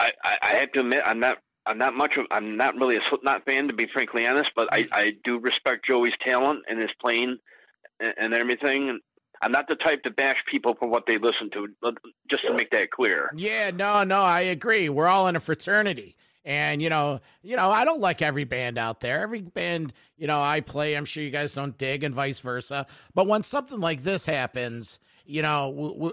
I, 0.00 0.12
I 0.22 0.38
I 0.42 0.54
have 0.56 0.72
to 0.72 0.80
admit, 0.80 1.02
I'm 1.04 1.20
not. 1.20 1.38
I'm 1.66 1.78
not 1.78 1.94
much 1.94 2.16
of. 2.16 2.26
I'm 2.30 2.56
not 2.56 2.76
really 2.76 2.96
a 2.96 3.02
Slipknot 3.02 3.44
fan, 3.44 3.68
to 3.68 3.74
be 3.74 3.86
frankly 3.86 4.26
honest. 4.26 4.52
But 4.56 4.68
I, 4.72 4.88
I 4.90 5.16
do 5.22 5.38
respect 5.38 5.84
Joey's 5.84 6.16
talent 6.16 6.64
and 6.66 6.78
his 6.78 6.94
playing 6.94 7.38
and, 8.00 8.14
and 8.16 8.34
everything. 8.34 9.00
I'm 9.40 9.52
not 9.52 9.68
the 9.68 9.76
type 9.76 10.02
to 10.02 10.10
bash 10.10 10.44
people 10.46 10.74
for 10.74 10.88
what 10.88 11.06
they 11.06 11.16
listen 11.18 11.48
to. 11.50 11.68
Just 12.26 12.44
to 12.44 12.54
make 12.54 12.70
that 12.72 12.90
clear. 12.90 13.30
Yeah, 13.36 13.70
no, 13.70 14.02
no, 14.02 14.22
I 14.22 14.40
agree. 14.40 14.88
We're 14.88 15.06
all 15.06 15.28
in 15.28 15.36
a 15.36 15.40
fraternity. 15.40 16.16
And 16.44 16.80
you 16.80 16.88
know, 16.88 17.20
you 17.42 17.56
know, 17.56 17.70
I 17.70 17.84
don't 17.84 18.00
like 18.00 18.22
every 18.22 18.44
band 18.44 18.78
out 18.78 19.00
there. 19.00 19.20
Every 19.20 19.42
band, 19.42 19.92
you 20.16 20.26
know, 20.26 20.40
I 20.40 20.60
play, 20.60 20.96
I'm 20.96 21.04
sure 21.04 21.22
you 21.22 21.30
guys 21.30 21.54
don't 21.54 21.76
dig, 21.76 22.04
and 22.04 22.14
vice 22.14 22.40
versa. 22.40 22.86
But 23.14 23.26
when 23.26 23.42
something 23.42 23.80
like 23.80 24.02
this 24.02 24.24
happens, 24.24 24.98
you 25.26 25.42
know, 25.42 25.68
we, 25.68 26.06
we, 26.06 26.12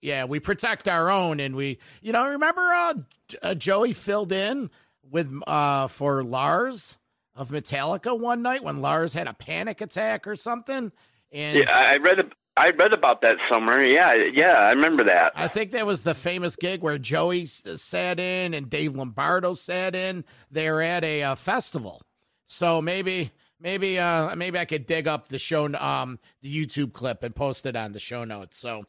yeah, 0.00 0.24
we 0.24 0.40
protect 0.40 0.88
our 0.88 1.10
own, 1.10 1.38
and 1.38 1.54
we, 1.54 1.78
you 2.00 2.12
know, 2.12 2.26
remember 2.26 2.60
uh, 2.60 2.94
uh, 3.40 3.54
Joey 3.54 3.92
filled 3.92 4.32
in 4.32 4.68
with 5.08 5.32
uh 5.46 5.86
for 5.88 6.24
Lars 6.24 6.98
of 7.34 7.48
Metallica 7.50 8.18
one 8.18 8.42
night 8.42 8.62
when 8.62 8.80
Lars 8.80 9.14
had 9.14 9.26
a 9.26 9.32
panic 9.34 9.80
attack 9.80 10.26
or 10.26 10.36
something, 10.36 10.92
and 11.32 11.58
Yeah, 11.58 11.70
I 11.70 11.96
read. 11.96 12.32
I 12.54 12.68
read 12.70 12.92
about 12.92 13.22
that 13.22 13.38
somewhere. 13.48 13.82
Yeah, 13.82 14.12
yeah, 14.12 14.58
I 14.58 14.72
remember 14.72 15.04
that. 15.04 15.32
I 15.34 15.48
think 15.48 15.70
that 15.70 15.86
was 15.86 16.02
the 16.02 16.14
famous 16.14 16.54
gig 16.54 16.82
where 16.82 16.98
Joey 16.98 17.46
sat 17.46 18.20
in 18.20 18.52
and 18.52 18.68
Dave 18.68 18.94
Lombardo 18.94 19.54
sat 19.54 19.94
in. 19.94 20.24
They 20.50 20.70
were 20.70 20.82
at 20.82 21.02
a 21.02 21.22
uh, 21.22 21.34
festival, 21.34 22.02
so 22.46 22.82
maybe 22.82 23.32
maybe 23.58 23.98
uh, 23.98 24.36
maybe 24.36 24.58
I 24.58 24.66
could 24.66 24.84
dig 24.84 25.08
up 25.08 25.28
the 25.28 25.38
show 25.38 25.72
um 25.76 26.18
the 26.42 26.54
YouTube 26.54 26.92
clip 26.92 27.22
and 27.22 27.34
post 27.34 27.64
it 27.64 27.74
on 27.74 27.92
the 27.92 27.98
show 27.98 28.24
notes. 28.24 28.58
So, 28.58 28.84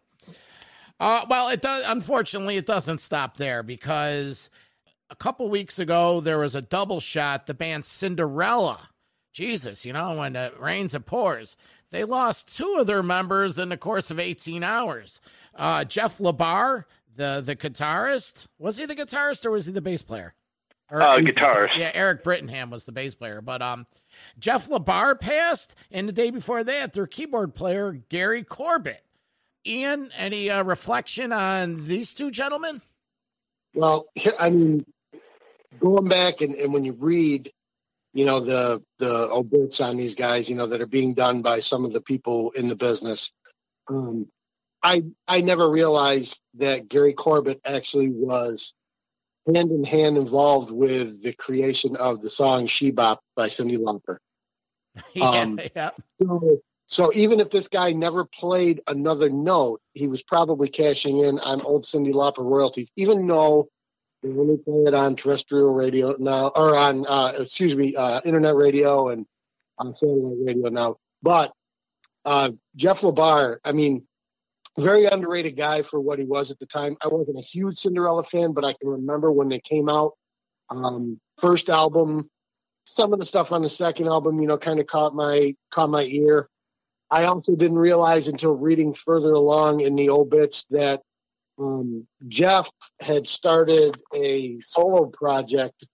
uh, 0.99 1.25
well, 1.29 1.47
it 1.47 1.61
does. 1.61 1.85
Unfortunately, 1.87 2.57
it 2.57 2.65
doesn't 2.65 2.99
stop 2.99 3.37
there 3.37 3.63
because 3.63 4.49
a 5.09 5.15
couple 5.15 5.49
weeks 5.49 5.79
ago 5.79 6.19
there 6.19 6.39
was 6.39 6.55
a 6.55 6.61
double 6.61 6.99
shot. 6.99 7.45
The 7.45 7.53
band 7.53 7.85
Cinderella. 7.85 8.89
Jesus, 9.31 9.85
you 9.85 9.93
know 9.93 10.15
when 10.15 10.35
it 10.35 10.59
rains 10.59 10.93
it 10.93 11.05
pours. 11.05 11.57
They 11.89 12.03
lost 12.03 12.55
two 12.55 12.77
of 12.79 12.87
their 12.87 13.03
members 13.03 13.59
in 13.59 13.69
the 13.69 13.77
course 13.77 14.11
of 14.11 14.19
18 14.19 14.63
hours. 14.63 15.21
Uh, 15.55 15.83
Jeff 15.83 16.17
LaBar, 16.17 16.85
the 17.15 17.41
the 17.43 17.55
guitarist, 17.55 18.47
was 18.57 18.77
he 18.77 18.85
the 18.85 18.95
guitarist 18.95 19.45
or 19.45 19.51
was 19.51 19.65
he 19.67 19.71
the 19.71 19.81
bass 19.81 20.01
player? 20.01 20.33
Or, 20.91 21.01
uh, 21.01 21.17
guitarist. 21.17 21.77
Yeah, 21.77 21.91
Eric 21.93 22.23
Brittingham 22.23 22.69
was 22.69 22.85
the 22.85 22.91
bass 22.91 23.15
player, 23.15 23.41
but 23.41 23.61
um, 23.61 23.87
Jeff 24.37 24.67
LaBar 24.67 25.19
passed, 25.19 25.75
and 25.89 26.07
the 26.07 26.13
day 26.13 26.29
before 26.29 26.63
that, 26.63 26.93
their 26.93 27.07
keyboard 27.07 27.55
player 27.55 27.93
Gary 28.09 28.43
Corbett. 28.43 29.03
Ian, 29.65 30.11
any 30.17 30.49
uh, 30.49 30.63
reflection 30.63 31.31
on 31.31 31.87
these 31.87 32.13
two 32.13 32.29
gentlemen? 32.29 32.81
Well, 33.73 34.07
I 34.39 34.49
mean, 34.49 34.85
going 35.79 36.07
back 36.07 36.41
and, 36.41 36.55
and 36.55 36.73
when 36.73 36.85
you 36.85 36.93
read 36.93 37.51
you 38.13 38.25
know 38.25 38.39
the 38.39 38.81
the 38.99 39.29
obits 39.29 39.81
on 39.81 39.97
these 39.97 40.15
guys 40.15 40.49
you 40.49 40.55
know 40.55 40.67
that 40.67 40.81
are 40.81 40.87
being 40.87 41.13
done 41.13 41.41
by 41.41 41.59
some 41.59 41.83
of 41.83 41.93
the 41.93 42.01
people 42.01 42.51
in 42.51 42.67
the 42.67 42.75
business 42.75 43.31
um, 43.89 44.27
i 44.81 45.03
i 45.27 45.41
never 45.41 45.69
realized 45.69 46.39
that 46.55 46.87
gary 46.87 47.13
corbett 47.13 47.59
actually 47.65 48.09
was 48.09 48.75
hand 49.53 49.71
in 49.71 49.83
hand 49.83 50.17
involved 50.17 50.71
with 50.71 51.21
the 51.21 51.33
creation 51.33 51.95
of 51.95 52.21
the 52.21 52.29
song 52.29 52.65
she 52.65 52.91
bop 52.91 53.19
by 53.35 53.47
Cyndi 53.47 53.77
Lauper 53.77 54.17
yeah, 55.13 55.29
um, 55.29 55.59
yeah. 55.75 55.89
So, 56.21 56.61
so 56.85 57.11
even 57.15 57.39
if 57.39 57.49
this 57.49 57.67
guy 57.67 57.91
never 57.91 58.25
played 58.25 58.81
another 58.87 59.29
note 59.29 59.81
he 59.93 60.07
was 60.07 60.23
probably 60.23 60.69
cashing 60.69 61.19
in 61.19 61.39
on 61.39 61.61
old 61.61 61.83
Cyndi 61.83 62.13
Lauper 62.13 62.45
royalties 62.45 62.91
even 62.95 63.27
though 63.27 63.67
they 64.23 64.29
only 64.29 64.57
play 64.57 64.83
it 64.87 64.93
on 64.93 65.15
terrestrial 65.15 65.73
radio 65.73 66.15
now, 66.17 66.47
or 66.47 66.75
on 66.75 67.05
uh, 67.07 67.33
excuse 67.39 67.75
me, 67.75 67.95
uh, 67.95 68.21
internet 68.23 68.55
radio 68.55 69.09
and 69.09 69.25
on 69.77 69.95
satellite 69.95 70.37
radio 70.39 70.69
now. 70.69 70.95
But 71.21 71.51
uh, 72.25 72.51
Jeff 72.75 73.01
LaBar, 73.01 73.57
I 73.63 73.73
mean, 73.73 74.07
very 74.77 75.05
underrated 75.05 75.57
guy 75.57 75.81
for 75.81 75.99
what 75.99 76.19
he 76.19 76.25
was 76.25 76.51
at 76.51 76.59
the 76.59 76.65
time. 76.65 76.95
I 77.03 77.07
wasn't 77.07 77.37
a 77.37 77.41
huge 77.41 77.77
Cinderella 77.77 78.23
fan, 78.23 78.53
but 78.53 78.65
I 78.65 78.73
can 78.73 78.89
remember 78.89 79.31
when 79.31 79.49
they 79.49 79.59
came 79.59 79.89
out. 79.89 80.13
Um, 80.69 81.19
first 81.37 81.69
album, 81.69 82.29
some 82.85 83.13
of 83.13 83.19
the 83.19 83.25
stuff 83.25 83.51
on 83.51 83.61
the 83.61 83.69
second 83.69 84.07
album, 84.07 84.39
you 84.39 84.47
know, 84.47 84.57
kind 84.57 84.79
of 84.79 84.87
caught 84.87 85.13
my 85.13 85.55
caught 85.69 85.89
my 85.89 86.03
ear. 86.03 86.47
I 87.11 87.25
also 87.25 87.55
didn't 87.55 87.77
realize 87.77 88.27
until 88.27 88.55
reading 88.55 88.93
further 88.93 89.33
along 89.33 89.81
in 89.81 89.95
the 89.95 90.09
obits 90.09 90.65
that 90.71 91.01
um, 91.59 92.07
Jeff 92.27 92.69
had 92.99 93.27
started 93.27 93.99
a 94.13 94.59
solo 94.59 95.05
project 95.05 95.85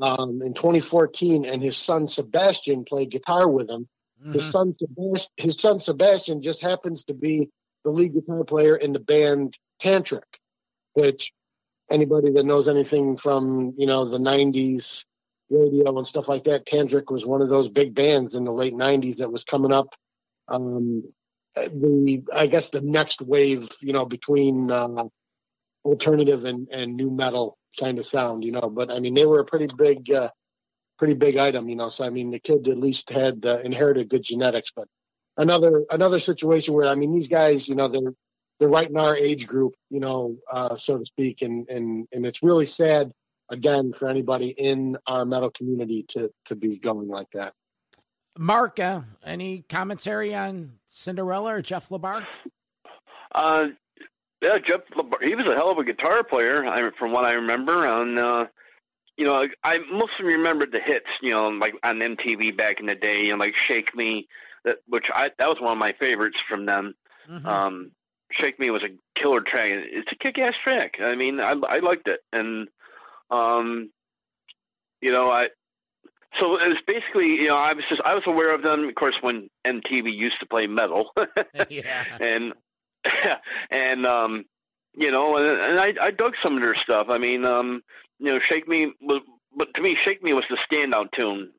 um, 0.00 0.42
in 0.42 0.54
2014, 0.54 1.44
and 1.44 1.62
his 1.62 1.76
son 1.76 2.06
Sebastian 2.06 2.84
played 2.84 3.10
guitar 3.10 3.48
with 3.48 3.68
him. 3.70 3.88
Mm-hmm. 4.20 4.32
His 4.32 4.50
son 4.50 4.74
Sebastian, 4.78 5.32
his 5.36 5.60
son 5.60 5.80
Sebastian 5.80 6.42
just 6.42 6.62
happens 6.62 7.04
to 7.04 7.14
be 7.14 7.48
the 7.84 7.90
lead 7.90 8.14
guitar 8.14 8.44
player 8.44 8.76
in 8.76 8.92
the 8.92 9.00
band 9.00 9.56
Tantric, 9.80 10.22
which 10.94 11.32
anybody 11.90 12.32
that 12.32 12.44
knows 12.44 12.68
anything 12.68 13.16
from 13.16 13.74
you 13.78 13.86
know 13.86 14.04
the 14.04 14.18
90s 14.18 15.04
radio 15.50 15.96
and 15.96 16.06
stuff 16.06 16.28
like 16.28 16.44
that, 16.44 16.66
Tantric 16.66 17.10
was 17.10 17.24
one 17.24 17.42
of 17.42 17.48
those 17.48 17.68
big 17.68 17.94
bands 17.94 18.34
in 18.34 18.44
the 18.44 18.52
late 18.52 18.74
90s 18.74 19.18
that 19.18 19.32
was 19.32 19.44
coming 19.44 19.72
up. 19.72 19.94
Um, 20.46 21.04
the 21.54 22.22
I 22.32 22.46
guess 22.46 22.68
the 22.68 22.80
next 22.80 23.20
wave, 23.20 23.68
you 23.82 23.92
know, 23.92 24.04
between 24.04 24.70
uh, 24.70 25.04
alternative 25.84 26.44
and, 26.44 26.68
and 26.70 26.96
new 26.96 27.10
metal 27.10 27.58
kind 27.78 27.98
of 27.98 28.04
sound, 28.04 28.44
you 28.44 28.52
know. 28.52 28.70
But 28.70 28.90
I 28.90 29.00
mean, 29.00 29.14
they 29.14 29.26
were 29.26 29.40
a 29.40 29.44
pretty 29.44 29.68
big, 29.76 30.10
uh, 30.10 30.30
pretty 30.98 31.14
big 31.14 31.36
item, 31.36 31.68
you 31.68 31.76
know. 31.76 31.88
So 31.88 32.04
I 32.04 32.10
mean, 32.10 32.30
the 32.30 32.38
kid 32.38 32.68
at 32.68 32.78
least 32.78 33.10
had 33.10 33.44
uh, 33.44 33.58
inherited 33.64 34.08
good 34.08 34.22
genetics. 34.22 34.70
But 34.74 34.88
another 35.36 35.84
another 35.90 36.18
situation 36.18 36.74
where 36.74 36.88
I 36.88 36.94
mean, 36.94 37.12
these 37.12 37.28
guys, 37.28 37.68
you 37.68 37.74
know, 37.74 37.88
they're 37.88 38.14
they're 38.58 38.68
right 38.68 38.88
in 38.88 38.96
our 38.96 39.16
age 39.16 39.46
group, 39.46 39.74
you 39.90 40.00
know, 40.00 40.36
uh, 40.50 40.76
so 40.76 40.98
to 40.98 41.04
speak, 41.04 41.42
and 41.42 41.68
and 41.68 42.06
and 42.12 42.26
it's 42.26 42.42
really 42.42 42.66
sad 42.66 43.12
again 43.50 43.92
for 43.92 44.08
anybody 44.08 44.48
in 44.50 44.98
our 45.06 45.24
metal 45.24 45.50
community 45.50 46.04
to 46.08 46.30
to 46.46 46.56
be 46.56 46.78
going 46.78 47.08
like 47.08 47.30
that. 47.32 47.54
Mark, 48.38 48.78
uh, 48.78 49.00
any 49.24 49.64
commentary 49.68 50.34
on 50.34 50.74
Cinderella 50.86 51.54
or 51.54 51.62
Jeff 51.62 51.88
LaBar? 51.88 52.24
Uh, 53.34 53.68
yeah, 54.40 54.58
Jeff 54.58 54.82
LaBar, 54.94 55.22
he 55.22 55.34
was 55.34 55.46
a 55.46 55.54
hell 55.54 55.70
of 55.70 55.78
a 55.78 55.84
guitar 55.84 56.22
player, 56.22 56.64
I, 56.64 56.90
from 56.96 57.10
what 57.10 57.24
I 57.24 57.32
remember. 57.32 57.84
And, 57.84 58.16
uh, 58.16 58.46
you 59.16 59.24
know, 59.24 59.44
I 59.64 59.78
mostly 59.90 60.26
remember 60.26 60.66
the 60.66 60.78
hits, 60.78 61.10
you 61.20 61.32
know, 61.32 61.48
like 61.48 61.74
on 61.82 61.98
MTV 61.98 62.56
back 62.56 62.78
in 62.78 62.86
the 62.86 62.94
day, 62.94 63.24
you 63.26 63.32
know, 63.32 63.38
like 63.38 63.56
Shake 63.56 63.94
Me, 63.96 64.28
that 64.64 64.78
which 64.86 65.10
I 65.12 65.32
that 65.38 65.48
was 65.48 65.60
one 65.60 65.72
of 65.72 65.78
my 65.78 65.92
favorites 65.92 66.40
from 66.40 66.66
them. 66.66 66.94
Mm-hmm. 67.28 67.46
Um, 67.46 67.90
Shake 68.30 68.60
Me 68.60 68.70
was 68.70 68.84
a 68.84 68.90
killer 69.16 69.40
track. 69.40 69.66
It's 69.70 70.12
a 70.12 70.14
kick-ass 70.14 70.56
track. 70.56 70.98
I 71.00 71.16
mean, 71.16 71.40
I 71.40 71.54
I 71.68 71.78
liked 71.78 72.06
it, 72.06 72.20
and 72.32 72.68
um, 73.30 73.90
you 75.00 75.10
know, 75.10 75.30
I 75.30 75.50
so 76.38 76.60
it 76.60 76.68
was 76.68 76.82
basically, 76.82 77.36
you 77.36 77.48
know, 77.48 77.56
I 77.56 77.72
was 77.72 77.84
just 77.84 78.00
I 78.04 78.14
was 78.14 78.26
aware 78.26 78.54
of 78.54 78.62
them, 78.62 78.88
of 78.88 78.94
course, 78.94 79.22
when 79.22 79.48
MTV 79.64 80.14
used 80.14 80.40
to 80.40 80.46
play 80.46 80.66
metal, 80.66 81.12
yeah, 81.68 82.04
and 82.20 82.52
and 83.70 84.06
um, 84.06 84.44
you 84.96 85.10
know, 85.10 85.36
and, 85.36 85.60
and 85.60 85.80
I 85.80 85.94
I 86.06 86.10
dug 86.10 86.36
some 86.40 86.56
of 86.56 86.62
their 86.62 86.74
stuff. 86.74 87.08
I 87.08 87.18
mean, 87.18 87.44
um, 87.44 87.82
you 88.18 88.26
know, 88.26 88.38
Shake 88.38 88.68
Me 88.68 88.92
was, 89.00 89.20
but 89.56 89.74
to 89.74 89.82
me, 89.82 89.94
Shake 89.94 90.22
Me 90.22 90.32
was 90.32 90.46
the 90.48 90.56
standout 90.56 91.12
tune 91.12 91.50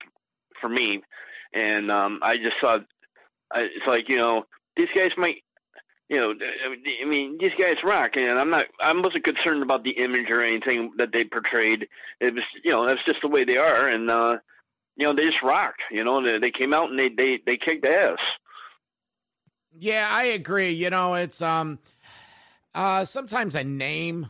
for 0.60 0.70
me, 0.70 1.04
and 1.54 1.92
um, 1.92 2.20
I 2.22 2.38
just 2.38 2.58
thought, 2.58 2.86
I, 3.52 3.70
it's 3.74 3.88
like 3.88 4.10
you 4.10 4.18
know, 4.18 4.46
these 4.76 4.90
guys 4.94 5.18
might 5.18 5.44
you 6.10 6.20
know, 6.20 6.34
I 7.02 7.06
mean, 7.06 7.38
these 7.38 7.54
guys 7.54 7.84
rock, 7.84 8.18
and 8.18 8.40
I'm 8.40 8.50
not, 8.50 8.66
I 8.82 8.92
wasn't 8.94 9.24
concerned 9.24 9.62
about 9.62 9.84
the 9.84 9.92
image 9.92 10.32
or 10.32 10.42
anything 10.42 10.92
that 10.98 11.12
they 11.12 11.24
portrayed. 11.24 11.88
It 12.20 12.34
was, 12.34 12.44
you 12.64 12.72
know, 12.72 12.84
that's 12.84 13.04
just 13.04 13.22
the 13.22 13.28
way 13.28 13.44
they 13.44 13.58
are, 13.58 13.88
and 13.88 14.10
uh, 14.10 14.38
you 15.00 15.06
know, 15.06 15.14
they 15.14 15.26
just 15.26 15.42
rocked. 15.42 15.84
You 15.90 16.04
know, 16.04 16.22
they, 16.22 16.38
they 16.38 16.52
came 16.52 16.74
out 16.74 16.90
and 16.90 17.00
they 17.00 17.10
they 17.10 17.38
they 17.38 17.58
kicked 17.58 17.86
ass. 17.86 18.20
Yeah, 19.72 20.08
I 20.12 20.26
agree. 20.26 20.72
You 20.72 20.90
know, 20.90 21.14
it's 21.14 21.42
um, 21.42 21.80
uh, 22.76 23.06
sometimes 23.06 23.56
a 23.56 23.64
name, 23.64 24.28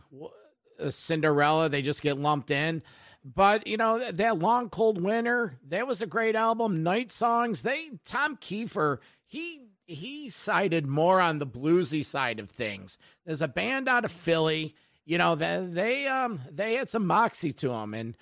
a 0.78 0.92
Cinderella, 0.92 1.68
they 1.68 1.82
just 1.82 2.02
get 2.02 2.18
lumped 2.18 2.50
in. 2.50 2.82
But 3.24 3.66
you 3.66 3.76
know 3.76 3.98
that 3.98 4.38
long 4.38 4.70
cold 4.70 5.02
winter, 5.02 5.58
that 5.68 5.86
was 5.86 6.00
a 6.00 6.06
great 6.06 6.36
album. 6.36 6.82
Night 6.82 7.10
songs, 7.10 7.62
they 7.62 7.90
Tom 8.04 8.36
Kiefer, 8.36 8.98
he 9.26 9.62
he 9.86 10.30
sided 10.30 10.86
more 10.86 11.20
on 11.20 11.38
the 11.38 11.46
bluesy 11.46 12.04
side 12.04 12.38
of 12.38 12.48
things. 12.48 12.96
There's 13.26 13.42
a 13.42 13.48
band 13.48 13.88
out 13.88 14.04
of 14.04 14.12
Philly, 14.12 14.74
you 15.04 15.18
know, 15.18 15.34
they 15.34 15.66
they 15.68 16.06
um 16.06 16.40
they 16.50 16.74
had 16.74 16.88
some 16.88 17.06
moxie 17.06 17.52
to 17.54 17.68
them, 17.70 17.92
and 17.92 18.16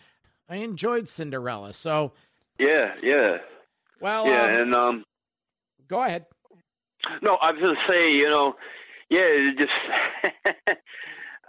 I 0.48 0.56
enjoyed 0.56 1.08
Cinderella. 1.08 1.74
So 1.74 2.12
yeah, 2.58 2.94
yeah. 3.02 3.38
Well, 4.00 4.26
yeah, 4.26 4.44
um, 4.44 4.50
and 4.50 4.74
um, 4.74 5.04
go 5.88 6.02
ahead. 6.02 6.26
No, 7.22 7.36
I 7.36 7.52
was 7.52 7.60
going 7.60 7.76
to 7.76 7.82
say, 7.86 8.16
you 8.16 8.28
know, 8.28 8.56
yeah, 9.08 9.52
just 9.56 9.72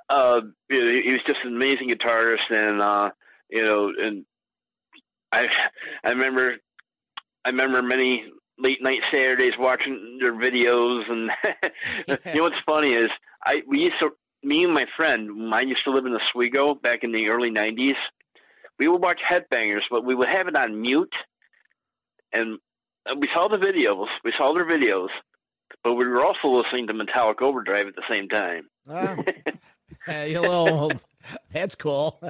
uh, 0.09 0.41
he 0.69 1.11
was 1.11 1.23
just 1.23 1.43
an 1.43 1.55
amazing 1.55 1.89
guitarist, 1.89 2.51
and 2.51 2.81
uh, 2.81 3.11
you 3.49 3.61
know, 3.61 3.93
and 3.99 4.25
I 5.31 5.49
I 6.03 6.09
remember 6.09 6.57
I 7.45 7.49
remember 7.49 7.81
many 7.81 8.31
late 8.57 8.81
night 8.81 9.01
Saturdays 9.09 9.57
watching 9.57 10.19
their 10.21 10.33
videos, 10.33 11.09
and 11.09 11.31
you 12.07 12.35
know 12.35 12.43
what's 12.43 12.59
funny 12.59 12.93
is 12.93 13.11
I 13.45 13.63
we 13.67 13.83
used 13.83 13.99
to 13.99 14.11
me 14.43 14.63
and 14.63 14.73
my 14.73 14.85
friend 14.85 15.53
I 15.53 15.61
used 15.61 15.83
to 15.83 15.91
live 15.91 16.05
in 16.05 16.15
Oswego 16.15 16.75
back 16.75 17.03
in 17.03 17.11
the 17.11 17.29
early 17.29 17.51
'90s 17.51 17.97
we 18.79 18.87
would 18.87 19.01
watch 19.01 19.21
Headbangers, 19.21 19.83
but 19.89 20.03
we 20.03 20.15
would 20.15 20.29
have 20.29 20.47
it 20.47 20.55
on 20.55 20.81
mute, 20.81 21.15
and 22.31 22.57
we 23.17 23.27
saw 23.27 23.47
the 23.47 23.57
videos. 23.57 24.07
We 24.23 24.31
saw 24.31 24.53
their 24.53 24.65
videos, 24.65 25.09
but 25.83 25.93
we 25.93 26.07
were 26.07 26.25
also 26.25 26.49
listening 26.49 26.87
to 26.87 26.93
Metallic 26.93 27.41
Overdrive 27.41 27.87
at 27.87 27.95
the 27.95 28.07
same 28.07 28.29
time. 28.29 28.69
Oh, 30.07 30.23
you 30.23 30.39
little, 30.39 30.91
that's 31.51 31.75
cool. 31.75 32.21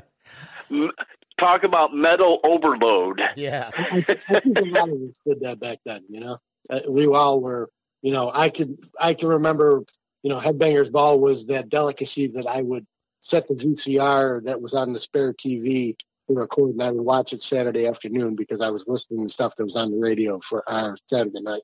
Talk 1.38 1.64
about 1.64 1.94
metal 1.94 2.40
overload. 2.44 3.22
Yeah, 3.36 3.70
I, 3.74 4.06
I 4.30 4.40
think 4.40 4.60
a 4.60 4.66
lot 4.66 4.90
of 4.90 4.96
us 4.96 5.22
did 5.26 5.42
that 5.42 5.60
back 5.60 5.80
then. 5.86 6.04
You 6.10 6.20
know, 6.22 6.38
uh, 6.70 6.80
we 6.90 7.06
all 7.08 7.40
were 7.40 7.70
you 8.02 8.14
know, 8.14 8.32
I 8.34 8.50
could 8.50 8.78
I 9.00 9.14
can 9.14 9.30
remember, 9.30 9.84
you 10.24 10.30
know, 10.30 10.40
Headbangers 10.40 10.92
Ball 10.92 11.20
was 11.20 11.48
that 11.48 11.70
delicacy 11.70 12.28
that 12.28 12.48
I 12.48 12.62
would 12.62 12.86
set 13.20 13.48
the 13.48 13.56
VCR 13.56 14.46
that 14.46 14.62
was 14.62 14.74
on 14.74 14.94
the 14.94 15.00
spare 15.00 15.34
TV 15.34 15.98
to 15.98 16.06
record, 16.36 16.72
and 16.72 16.84
I 16.84 16.92
would 16.92 17.02
watch 17.02 17.34
it 17.34 17.42
Saturday 17.42 17.88
afternoon 17.88 18.36
because 18.36 18.62
I 18.62 18.70
was 18.70 18.88
listening 18.88 19.28
to 19.28 19.34
stuff 19.34 19.56
that 19.56 19.63
was 19.63 19.76
on 19.76 19.92
the 19.92 19.98
radio 19.98 20.39
for 20.39 20.68
our 20.70 20.96
Saturday 21.06 21.42
night. 21.42 21.63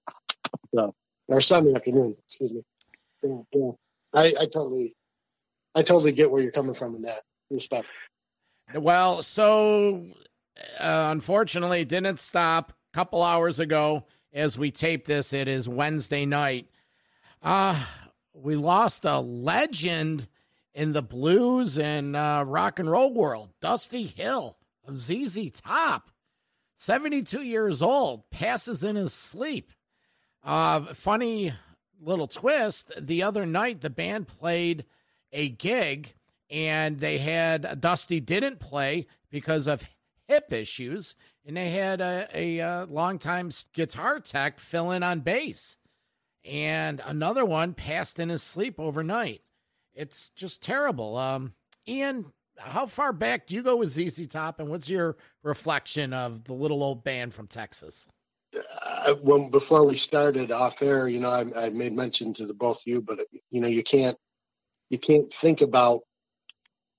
So, 0.73 0.93
or 1.27 1.41
Sunday 1.41 1.73
afternoon, 1.73 2.15
excuse 2.23 2.51
me. 2.51 2.61
Yeah, 3.23 3.41
yeah. 3.53 3.71
I, 4.13 4.33
I 4.41 4.45
totally, 4.45 4.95
I 5.73 5.81
totally 5.81 6.11
get 6.11 6.31
where 6.31 6.41
you're 6.41 6.51
coming 6.51 6.73
from 6.73 6.95
in 6.95 7.03
that 7.03 7.21
respect. 7.49 7.87
Well, 8.73 9.23
so 9.23 10.05
uh, 10.79 11.09
unfortunately, 11.11 11.81
it 11.81 11.89
didn't 11.89 12.19
stop. 12.19 12.71
A 12.93 12.97
couple 12.97 13.21
hours 13.21 13.59
ago, 13.59 14.05
as 14.33 14.57
we 14.57 14.71
tape 14.71 15.05
this, 15.05 15.33
it 15.33 15.47
is 15.47 15.67
Wednesday 15.67 16.25
night. 16.25 16.69
Uh, 17.43 17.83
we 18.33 18.55
lost 18.55 19.05
a 19.05 19.19
legend 19.19 20.27
in 20.75 20.91
the 20.91 21.01
blues 21.01 21.77
and 21.79 22.15
uh, 22.15 22.43
rock 22.45 22.77
and 22.77 22.91
roll 22.91 23.11
world, 23.11 23.49
Dusty 23.61 24.05
Hill 24.05 24.57
of 24.85 24.97
ZZ 24.97 25.49
Top. 25.51 26.11
72 26.75 27.41
years 27.41 27.81
old, 27.81 28.29
passes 28.29 28.83
in 28.83 28.97
his 28.97 29.13
sleep. 29.13 29.71
Uh, 30.43 30.81
funny 30.93 31.53
little 32.01 32.27
twist 32.27 32.91
the 32.99 33.23
other 33.23 33.45
night, 33.45 33.79
the 33.79 33.89
band 33.89 34.27
played 34.27 34.83
a 35.31 35.47
gig 35.47 36.13
and 36.49 36.99
they 36.99 37.17
had 37.17 37.79
Dusty 37.79 38.19
didn't 38.19 38.59
play 38.59 39.07
because 39.31 39.67
of 39.67 39.83
hip 40.27 40.51
issues, 40.53 41.15
and 41.45 41.57
they 41.57 41.71
had 41.71 42.01
a, 42.01 42.27
a, 42.33 42.59
a 42.59 42.87
longtime 42.89 43.51
guitar 43.73 44.19
tech 44.19 44.59
fill 44.59 44.91
in 44.91 45.03
on 45.03 45.21
bass. 45.21 45.77
And 46.43 47.01
another 47.03 47.43
one 47.43 47.73
passed 47.73 48.19
in 48.19 48.29
his 48.29 48.43
sleep 48.43 48.79
overnight. 48.79 49.41
It's 49.95 50.29
just 50.31 50.61
terrible. 50.61 51.17
Um, 51.17 51.53
Ian, 51.87 52.25
how 52.57 52.85
far 52.85 53.13
back 53.13 53.47
do 53.47 53.55
you 53.55 53.63
go 53.63 53.77
with 53.77 53.89
ZZ 53.89 54.27
Top, 54.27 54.59
and 54.59 54.69
what's 54.69 54.89
your 54.89 55.17
reflection 55.43 56.13
of 56.13 56.43
the 56.43 56.53
little 56.53 56.83
old 56.83 57.03
band 57.03 57.33
from 57.33 57.47
Texas? 57.47 58.07
Uh, 58.81 59.13
before 59.49 59.85
we 59.85 59.95
started 59.95 60.51
off 60.51 60.81
air, 60.81 61.07
you 61.07 61.19
know, 61.19 61.29
I, 61.29 61.65
I 61.65 61.69
made 61.69 61.93
mention 61.93 62.33
to 62.33 62.45
the 62.45 62.53
both 62.53 62.81
of 62.81 62.87
you, 62.87 63.01
but 63.01 63.19
you 63.49 63.59
know, 63.61 63.67
you 63.67 63.83
can't 63.83 64.17
you 64.89 64.97
can't 64.97 65.31
think 65.31 65.61
about 65.61 66.01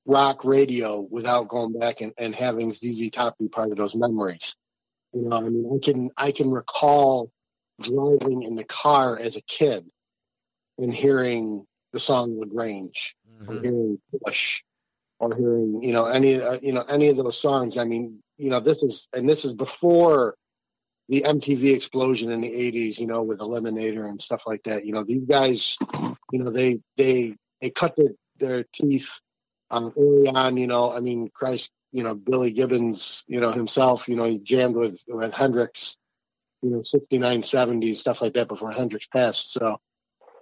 rock 0.07 0.45
radio 0.45 1.07
without 1.11 1.49
going 1.49 1.79
back 1.79 2.01
and, 2.01 2.13
and 2.19 2.35
having 2.35 2.73
ZZ 2.73 3.11
Top 3.11 3.39
be 3.39 3.49
part 3.49 3.71
of 3.71 3.77
those 3.77 3.95
memories. 3.95 4.55
You 5.13 5.23
know, 5.23 5.37
I 5.37 5.41
mean, 5.41 5.71
I 5.75 5.85
can 5.85 6.11
I 6.17 6.33
can 6.33 6.51
recall 6.51 7.31
driving 7.81 8.43
in 8.43 8.55
the 8.55 8.65
car 8.65 9.19
as 9.19 9.37
a 9.37 9.43
kid 9.43 9.85
and 10.79 10.93
hearing 10.93 11.67
the 11.97 12.01
song 12.01 12.39
"La 12.39 12.45
Grange" 12.45 13.17
mm-hmm. 13.41 13.51
or 13.51 13.61
hearing 13.63 13.99
Push 14.25 14.63
or 15.19 15.35
hearing 15.35 15.83
you 15.83 15.93
know 15.93 16.07
any 16.07 16.41
uh, 16.41 16.59
you 16.63 16.73
know 16.73 16.85
any 16.89 17.09
of 17.09 17.17
those 17.17 17.41
songs. 17.41 17.79
I 17.79 17.85
mean, 17.85 18.23
you 18.37 18.51
know, 18.51 18.61
this 18.61 18.83
is 18.83 19.09
and 19.13 19.29
this 19.29 19.45
is 19.45 19.55
before 19.55 20.35
the 21.09 21.23
MTV 21.23 21.75
explosion 21.75 22.31
in 22.31 22.41
the 22.43 22.53
'80s. 22.53 22.99
You 22.99 23.07
know, 23.07 23.23
with 23.23 23.41
Eliminator 23.41 24.07
and 24.07 24.21
stuff 24.21 24.45
like 24.47 24.63
that. 24.65 24.85
You 24.85 24.93
know, 24.93 25.05
these 25.05 25.25
guys, 25.25 25.79
you 26.31 26.39
know, 26.39 26.51
they 26.51 26.81
they 26.97 27.35
they 27.61 27.71
cut 27.71 27.97
their, 27.97 28.11
their 28.39 28.65
teeth 28.73 29.21
um, 29.71 29.93
early 29.99 30.29
on, 30.29 30.57
you 30.57 30.67
know, 30.67 30.93
I 30.93 31.01
mean, 31.01 31.31
Christ, 31.33 31.73
you 31.93 32.03
know, 32.03 32.15
Billy 32.15 32.53
Gibbons, 32.53 33.25
you 33.27 33.41
know, 33.41 33.53
himself, 33.53 34.09
you 34.09 34.17
know, 34.17 34.25
he 34.25 34.39
jammed 34.39 34.77
with, 34.77 35.03
with 35.09 35.35
Hendrix, 35.35 35.97
you 36.63 36.71
know, 36.71 36.83
69, 36.83 37.43
70, 37.43 37.95
stuff 37.95 38.23
like 38.23 38.35
that 38.35 38.49
before 38.49 38.71
Hendrix 38.71 39.07
passed. 39.07 39.53
So, 39.53 39.79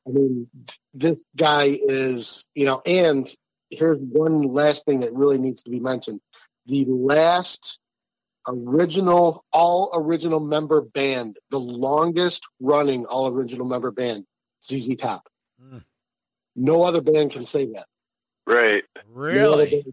I 0.06 0.10
mean, 0.10 0.48
this 0.92 1.18
guy 1.36 1.64
is, 1.68 2.50
you 2.54 2.66
know, 2.66 2.82
and 2.84 3.32
here's 3.70 3.98
one 3.98 4.42
last 4.42 4.84
thing 4.84 5.00
that 5.00 5.14
really 5.14 5.38
needs 5.38 5.62
to 5.62 5.70
be 5.70 5.80
mentioned. 5.80 6.20
The 6.66 6.84
last 6.86 7.78
original, 8.46 9.44
all 9.52 9.90
original 9.94 10.40
member 10.40 10.82
band, 10.82 11.38
the 11.50 11.58
longest 11.58 12.46
running 12.60 13.06
all 13.06 13.28
original 13.34 13.66
member 13.66 13.90
band, 13.90 14.24
ZZ 14.62 14.96
Top. 14.96 15.26
Mm. 15.62 15.82
No 16.56 16.84
other 16.84 17.00
band 17.00 17.32
can 17.32 17.44
say 17.44 17.66
that. 17.72 17.86
Right. 18.46 18.84
Really? 19.10 19.84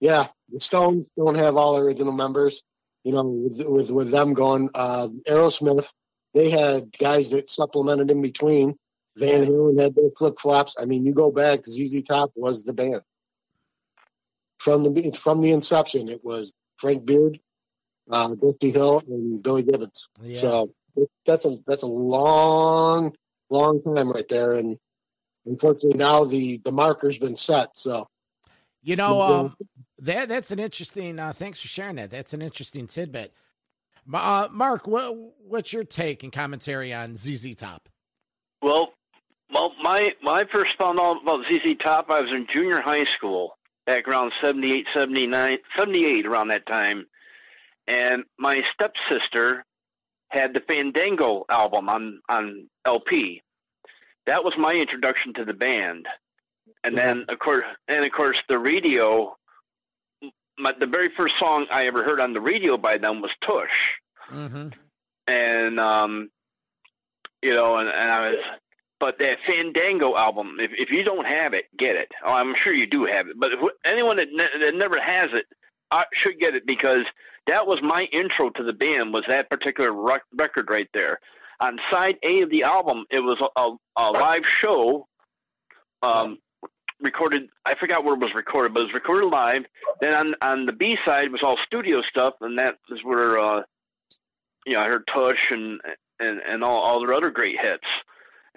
Yeah. 0.00 0.28
The 0.52 0.60
Stones 0.60 1.08
don't 1.16 1.36
have 1.36 1.56
all 1.56 1.78
original 1.78 2.12
members. 2.12 2.62
You 3.04 3.12
know, 3.12 3.22
with 3.22 3.66
with, 3.66 3.90
with 3.90 4.10
them 4.10 4.34
going, 4.34 4.68
uh, 4.74 5.08
Aerosmith, 5.26 5.90
they 6.34 6.50
had 6.50 6.96
guys 6.98 7.30
that 7.30 7.48
supplemented 7.48 8.10
in 8.10 8.20
between. 8.20 8.76
Van 9.16 9.46
Halen 9.46 9.80
had 9.80 9.94
their 9.94 10.10
flip 10.16 10.38
flops. 10.38 10.76
I 10.78 10.84
mean, 10.84 11.04
you 11.04 11.12
go 11.12 11.30
back, 11.30 11.66
ZZ 11.66 12.02
Top 12.02 12.32
was 12.34 12.62
the 12.62 12.72
band 12.72 13.02
from 14.58 14.82
the 14.94 15.10
from 15.12 15.40
the 15.40 15.52
inception. 15.52 16.08
It 16.08 16.24
was 16.24 16.52
Frank 16.76 17.04
Beard, 17.04 17.40
uh, 18.10 18.34
Dusty 18.34 18.70
Hill, 18.70 19.02
and 19.08 19.42
Billy 19.42 19.62
Gibbons. 19.62 20.08
Yeah. 20.22 20.38
So 20.38 20.74
that's 21.26 21.44
a 21.44 21.58
that's 21.66 21.82
a 21.82 21.86
long, 21.88 23.14
long 23.48 23.82
time 23.82 24.10
right 24.10 24.28
there, 24.28 24.54
and 24.54 24.78
unfortunately 25.46 25.98
now 25.98 26.24
the 26.24 26.58
the 26.58 26.72
marker's 26.72 27.18
been 27.18 27.36
set. 27.36 27.76
So, 27.76 28.06
you 28.82 28.96
know, 28.96 29.20
um, 29.20 29.56
that 29.98 30.28
that's 30.28 30.50
an 30.50 30.58
interesting. 30.58 31.18
Uh, 31.18 31.32
thanks 31.32 31.60
for 31.60 31.68
sharing 31.68 31.96
that. 31.96 32.10
That's 32.10 32.34
an 32.34 32.42
interesting 32.42 32.86
tidbit. 32.86 33.32
Uh, 34.12 34.48
Mark, 34.50 34.86
what 34.86 35.16
what's 35.42 35.72
your 35.72 35.84
take 35.84 36.22
and 36.22 36.32
commentary 36.32 36.92
on 36.92 37.16
ZZ 37.16 37.54
Top? 37.54 37.88
Well, 38.62 38.92
well, 39.52 39.72
my 39.82 40.14
my 40.22 40.44
first 40.44 40.76
found 40.76 41.00
out 41.00 41.22
about 41.22 41.46
ZZ 41.46 41.76
Top, 41.78 42.10
I 42.10 42.20
was 42.20 42.32
in 42.32 42.46
junior 42.46 42.80
high 42.80 43.04
school 43.04 43.56
back 43.86 44.06
around 44.06 44.32
78, 44.40 44.86
79, 44.92 45.58
78 45.76 46.26
around 46.26 46.48
that 46.48 46.66
time, 46.66 47.06
and 47.86 48.24
my 48.38 48.62
stepsister 48.62 49.64
had 50.28 50.54
the 50.54 50.60
Fandango 50.60 51.44
album 51.48 51.88
on 51.88 52.20
on 52.28 52.68
LP, 52.84 53.42
that 54.26 54.44
was 54.44 54.56
my 54.56 54.74
introduction 54.74 55.32
to 55.34 55.44
the 55.44 55.54
band. 55.54 56.06
And 56.84 56.94
yeah. 56.94 57.06
then 57.06 57.24
of 57.28 57.38
course, 57.38 57.64
and 57.88 58.04
of 58.04 58.12
course, 58.12 58.42
the 58.48 58.58
radio. 58.58 59.36
My, 60.58 60.72
the 60.72 60.86
very 60.86 61.08
first 61.08 61.38
song 61.38 61.66
I 61.70 61.86
ever 61.86 62.04
heard 62.04 62.20
on 62.20 62.34
the 62.34 62.40
radio 62.40 62.76
by 62.76 62.98
them 62.98 63.22
was 63.22 63.32
Tush, 63.40 63.94
mm-hmm. 64.30 64.68
and 65.26 65.80
um, 65.80 66.30
you 67.40 67.54
know, 67.54 67.78
and, 67.78 67.88
and 67.88 68.10
I 68.10 68.30
was, 68.30 68.44
but 69.00 69.18
that 69.18 69.40
Fandango 69.40 70.16
album, 70.16 70.58
if 70.60 70.72
if 70.74 70.90
you 70.90 71.02
don't 71.02 71.26
have 71.26 71.54
it, 71.54 71.66
get 71.76 71.96
it. 71.96 72.12
Oh, 72.24 72.34
I'm 72.34 72.54
sure 72.54 72.72
you 72.72 72.86
do 72.86 73.04
have 73.06 73.26
it, 73.28 73.40
but 73.40 73.52
if, 73.52 73.60
anyone 73.84 74.18
that, 74.18 74.28
ne- 74.30 74.60
that 74.60 74.74
never 74.76 75.00
has 75.00 75.32
it, 75.32 75.46
I 75.90 76.04
should 76.12 76.38
get 76.38 76.54
it 76.54 76.66
because 76.66 77.06
that 77.46 77.66
was 77.66 77.82
my 77.82 78.04
intro 78.12 78.50
to 78.50 78.62
the 78.62 78.72
band. 78.72 79.12
Was 79.12 79.24
that 79.26 79.50
particular 79.50 79.92
rec- 79.92 80.22
record 80.32 80.70
right 80.70 80.88
there? 80.94 81.18
on 81.60 81.78
side 81.90 82.18
A 82.22 82.42
of 82.42 82.50
the 82.50 82.64
album, 82.64 83.04
it 83.10 83.20
was 83.20 83.40
a, 83.40 83.48
a, 83.56 83.76
a 83.96 84.10
live 84.10 84.46
show 84.46 85.06
um, 86.02 86.38
recorded. 87.00 87.48
I 87.64 87.74
forgot 87.74 88.04
where 88.04 88.14
it 88.14 88.20
was 88.20 88.34
recorded, 88.34 88.74
but 88.74 88.80
it 88.80 88.84
was 88.84 88.94
recorded 88.94 89.26
live. 89.26 89.66
Then 90.00 90.14
on 90.14 90.34
on 90.40 90.66
the 90.66 90.72
B 90.72 90.96
side 91.04 91.30
was 91.30 91.42
all 91.42 91.56
studio 91.58 92.02
stuff, 92.02 92.34
and 92.40 92.58
that 92.58 92.78
is 92.90 93.04
where 93.04 93.38
uh, 93.38 93.62
you 94.66 94.74
know 94.74 94.80
I 94.80 94.88
heard 94.88 95.06
Tush 95.06 95.50
and 95.50 95.80
and 96.18 96.40
and 96.40 96.64
all 96.64 96.80
all 96.80 97.00
their 97.00 97.12
other 97.12 97.30
great 97.30 97.60
hits. 97.60 97.86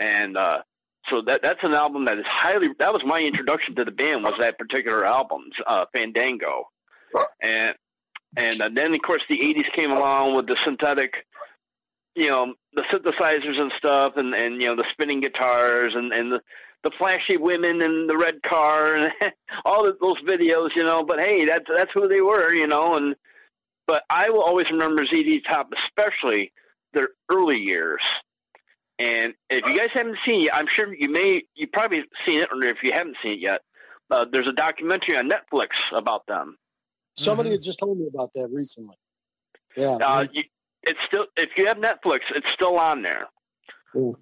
And 0.03 0.35
uh, 0.37 0.63
so 1.05 1.21
that 1.21 1.41
that's 1.41 1.63
an 1.63 1.73
album 1.73 2.03
that 2.05 2.19
is 2.19 2.25
highly. 2.25 2.69
That 2.79 2.93
was 2.93 3.05
my 3.05 3.21
introduction 3.23 3.73
to 3.75 3.85
the 3.85 3.91
band. 3.91 4.23
Was 4.23 4.37
that 4.37 4.59
particular 4.59 5.05
album, 5.05 5.43
uh, 5.65 5.85
Fandango, 5.93 6.65
and 7.39 7.73
and 8.35 8.61
uh, 8.61 8.69
then 8.69 8.93
of 8.93 9.01
course 9.01 9.23
the 9.29 9.37
'80s 9.37 9.71
came 9.71 9.91
along 9.91 10.35
with 10.35 10.47
the 10.47 10.57
synthetic 10.57 11.25
you 12.15 12.27
know 12.27 12.53
the 12.73 12.81
synthesizers 12.83 13.59
and 13.59 13.71
stuff, 13.71 14.17
and 14.17 14.35
and 14.35 14.61
you 14.61 14.67
know 14.67 14.75
the 14.75 14.89
spinning 14.89 15.21
guitars 15.21 15.95
and 15.95 16.11
and 16.11 16.33
the 16.33 16.41
the 16.83 16.91
flashy 16.91 17.37
women 17.37 17.81
and 17.81 18.09
the 18.09 18.17
red 18.17 18.43
car 18.43 18.95
and 18.95 19.13
all 19.65 19.87
of 19.87 19.97
those 20.01 20.19
videos, 20.21 20.75
you 20.75 20.83
know. 20.83 21.01
But 21.01 21.19
hey, 21.19 21.45
that's 21.45 21.69
that's 21.73 21.93
who 21.93 22.09
they 22.09 22.19
were, 22.19 22.53
you 22.53 22.67
know. 22.67 22.95
And 22.95 23.15
but 23.87 24.03
I 24.09 24.29
will 24.29 24.43
always 24.43 24.69
remember 24.69 25.05
ZZ 25.05 25.41
Top, 25.45 25.71
especially 25.73 26.51
their 26.91 27.09
early 27.29 27.59
years. 27.59 28.01
And 28.99 29.33
if 29.49 29.65
you 29.65 29.77
guys 29.77 29.89
haven't 29.91 30.19
seen 30.19 30.45
it, 30.45 30.51
I'm 30.53 30.67
sure 30.67 30.93
you 30.93 31.09
may 31.09 31.43
you 31.55 31.67
probably 31.67 32.05
seen 32.25 32.39
it, 32.39 32.49
or 32.51 32.63
if 32.63 32.83
you 32.83 32.91
haven't 32.91 33.17
seen 33.21 33.33
it 33.33 33.39
yet, 33.39 33.61
uh, 34.11 34.25
there's 34.31 34.47
a 34.47 34.53
documentary 34.53 35.17
on 35.17 35.29
Netflix 35.29 35.69
about 35.91 36.25
them. 36.27 36.57
Somebody 37.15 37.49
mm-hmm. 37.49 37.53
had 37.55 37.63
just 37.63 37.79
told 37.79 37.97
me 37.97 38.07
about 38.07 38.31
that 38.33 38.49
recently. 38.51 38.95
Yeah. 39.75 39.95
Uh, 39.95 40.27
you, 40.31 40.43
it's 40.83 41.01
still 41.03 41.25
if 41.35 41.57
you 41.57 41.65
have 41.67 41.77
Netflix, 41.77 42.31
it's 42.35 42.49
still 42.49 42.77
on 42.77 43.01
there. 43.01 43.27
Ooh. 43.95 44.17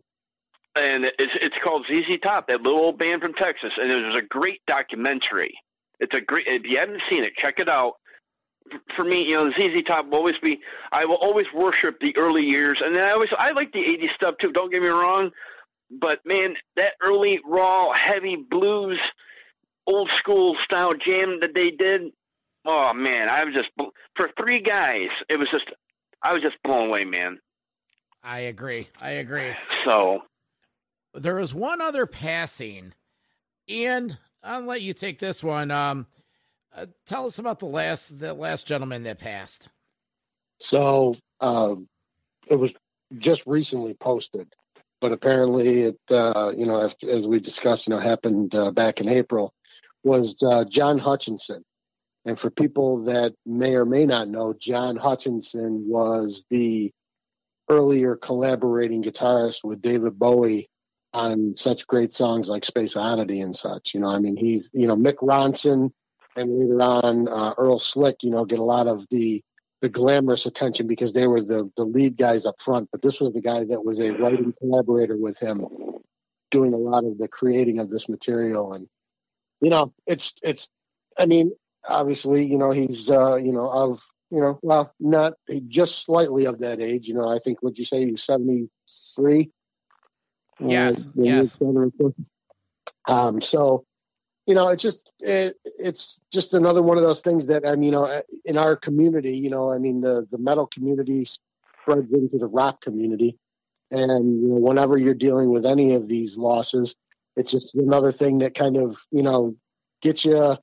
And 0.75 1.05
it's 1.19 1.35
it's 1.35 1.57
called 1.57 1.85
ZZ 1.85 2.17
Top, 2.21 2.47
that 2.47 2.61
little 2.61 2.79
old 2.79 2.97
band 2.97 3.21
from 3.21 3.33
Texas, 3.33 3.77
and 3.77 3.91
there's 3.91 4.15
a 4.15 4.21
great 4.21 4.61
documentary. 4.67 5.53
It's 5.99 6.15
a 6.15 6.21
great. 6.21 6.47
If 6.47 6.65
you 6.65 6.77
haven't 6.77 7.01
seen 7.09 7.23
it, 7.23 7.35
check 7.35 7.59
it 7.59 7.67
out. 7.67 7.95
For 8.95 9.03
me, 9.03 9.27
you 9.27 9.35
know, 9.35 9.49
the 9.49 9.53
ZZ 9.53 9.83
Top 9.83 10.07
will 10.07 10.15
always 10.15 10.37
be. 10.37 10.61
I 10.91 11.05
will 11.05 11.15
always 11.15 11.51
worship 11.53 11.99
the 11.99 12.15
early 12.17 12.45
years, 12.45 12.81
and 12.81 12.95
then 12.95 13.07
I 13.07 13.11
always 13.11 13.33
I 13.37 13.51
like 13.51 13.71
the 13.73 13.83
'80s 13.83 14.11
stuff 14.11 14.37
too. 14.37 14.51
Don't 14.51 14.71
get 14.71 14.81
me 14.81 14.89
wrong, 14.89 15.31
but 15.89 16.19
man, 16.25 16.55
that 16.75 16.93
early 17.03 17.39
raw, 17.45 17.91
heavy 17.91 18.35
blues, 18.35 18.99
old 19.87 20.09
school 20.09 20.55
style 20.55 20.93
jam 20.93 21.39
that 21.41 21.53
they 21.53 21.71
did. 21.71 22.11
Oh 22.65 22.93
man, 22.93 23.29
I 23.29 23.43
was 23.43 23.53
just 23.53 23.71
for 24.15 24.29
three 24.37 24.59
guys. 24.59 25.09
It 25.29 25.39
was 25.39 25.49
just 25.49 25.71
I 26.21 26.33
was 26.33 26.41
just 26.41 26.61
blown 26.63 26.89
away, 26.89 27.05
man. 27.05 27.39
I 28.23 28.39
agree. 28.39 28.87
I 28.99 29.11
agree. 29.11 29.53
So 29.83 30.23
there 31.13 31.35
was 31.35 31.53
one 31.53 31.81
other 31.81 32.05
passing, 32.05 32.93
and 33.67 34.17
I'll 34.43 34.61
let 34.61 34.81
you 34.81 34.93
take 34.93 35.19
this 35.19 35.43
one. 35.43 35.71
Um, 35.71 36.07
uh, 36.75 36.85
tell 37.05 37.25
us 37.25 37.39
about 37.39 37.59
the 37.59 37.65
last 37.65 38.19
the 38.19 38.33
last 38.33 38.67
gentleman 38.67 39.03
that 39.03 39.19
passed. 39.19 39.69
So 40.59 41.15
um, 41.39 41.87
it 42.47 42.55
was 42.55 42.73
just 43.17 43.45
recently 43.45 43.93
posted, 43.93 44.47
but 44.99 45.11
apparently 45.11 45.81
it 45.81 45.99
uh, 46.09 46.51
you 46.55 46.65
know 46.65 46.79
as, 46.79 46.95
as, 47.07 47.27
we 47.27 47.39
discussed, 47.39 47.87
you 47.87 47.93
know, 47.93 47.99
happened 47.99 48.55
uh, 48.55 48.71
back 48.71 49.01
in 49.01 49.09
April. 49.09 49.53
Was 50.03 50.41
uh, 50.41 50.65
John 50.65 50.97
Hutchinson, 50.97 51.63
and 52.25 52.39
for 52.39 52.49
people 52.49 53.03
that 53.03 53.33
may 53.45 53.75
or 53.75 53.85
may 53.85 54.05
not 54.05 54.29
know, 54.29 54.53
John 54.59 54.95
Hutchinson 54.95 55.83
was 55.87 56.45
the 56.49 56.91
earlier 57.69 58.15
collaborating 58.15 59.03
guitarist 59.03 59.63
with 59.63 59.81
David 59.81 60.17
Bowie 60.17 60.69
on 61.13 61.55
such 61.55 61.85
great 61.87 62.11
songs 62.11 62.49
like 62.49 62.65
Space 62.65 62.95
Oddity 62.95 63.41
and 63.41 63.55
such. 63.55 63.93
You 63.93 63.99
know, 63.99 64.07
I 64.07 64.19
mean, 64.19 64.37
he's 64.37 64.71
you 64.73 64.87
know 64.87 64.95
Mick 64.95 65.17
Ronson 65.17 65.91
and 66.35 66.59
later 66.59 66.81
on 66.81 67.27
uh, 67.27 67.53
Earl 67.57 67.79
Slick, 67.79 68.23
you 68.23 68.31
know, 68.31 68.45
get 68.45 68.59
a 68.59 68.63
lot 68.63 68.87
of 68.87 69.07
the 69.09 69.43
the 69.81 69.89
glamorous 69.89 70.45
attention 70.45 70.85
because 70.87 71.13
they 71.13 71.27
were 71.27 71.41
the 71.41 71.69
the 71.75 71.83
lead 71.83 72.17
guys 72.17 72.45
up 72.45 72.59
front. 72.59 72.89
But 72.91 73.01
this 73.01 73.19
was 73.19 73.31
the 73.31 73.41
guy 73.41 73.63
that 73.65 73.83
was 73.83 73.99
a 73.99 74.11
writing 74.11 74.53
collaborator 74.59 75.17
with 75.17 75.39
him, 75.39 75.65
doing 76.51 76.73
a 76.73 76.77
lot 76.77 77.03
of 77.03 77.17
the 77.17 77.27
creating 77.27 77.79
of 77.79 77.89
this 77.89 78.07
material. 78.07 78.73
And 78.73 78.87
you 79.59 79.69
know, 79.69 79.93
it's 80.05 80.35
it's. 80.43 80.69
I 81.17 81.25
mean, 81.25 81.51
obviously, 81.87 82.45
you 82.45 82.57
know, 82.57 82.71
he's 82.71 83.11
uh, 83.11 83.35
you 83.35 83.51
know 83.51 83.69
of 83.69 84.01
you 84.31 84.39
know, 84.39 84.59
well, 84.61 84.93
not 84.99 85.33
just 85.67 86.05
slightly 86.05 86.45
of 86.45 86.59
that 86.59 86.79
age. 86.79 87.07
You 87.07 87.15
know, 87.15 87.29
I 87.29 87.39
think 87.39 87.61
would 87.61 87.77
you 87.77 87.83
say 87.83 88.05
he 88.05 88.11
was 88.11 88.23
seventy 88.23 88.69
three. 89.15 89.51
Yes. 90.59 91.07
Uh, 91.07 91.11
yes. 91.15 91.59
Um, 93.07 93.41
so 93.41 93.83
you 94.47 94.55
know, 94.55 94.69
it's 94.69 94.81
just 94.81 95.11
it, 95.19 95.55
it's 95.63 96.21
just 96.31 96.53
another 96.53 96.81
one 96.81 96.97
of 96.97 97.03
those 97.03 97.21
things 97.21 97.45
that 97.47 97.65
I 97.65 97.75
mean, 97.75 97.83
you 97.83 97.91
know, 97.91 98.21
in 98.45 98.57
our 98.57 98.75
community, 98.75 99.37
you 99.37 99.49
know, 99.49 99.71
I 99.71 99.77
mean, 99.77 100.01
the 100.01 100.27
the 100.31 100.37
metal 100.37 100.67
community 100.67 101.25
spreads 101.25 102.11
into 102.11 102.37
the 102.37 102.47
rock 102.47 102.81
community, 102.81 103.37
and 103.91 104.41
you 104.41 104.49
know, 104.49 104.55
whenever 104.55 104.97
you're 104.97 105.13
dealing 105.13 105.51
with 105.51 105.65
any 105.65 105.93
of 105.93 106.07
these 106.07 106.37
losses, 106.37 106.95
it's 107.35 107.51
just 107.51 107.75
another 107.75 108.11
thing 108.11 108.39
that 108.39 108.55
kind 108.55 108.77
of 108.77 108.97
you 109.11 109.21
know 109.21 109.55
gets 110.01 110.25
you, 110.25 110.57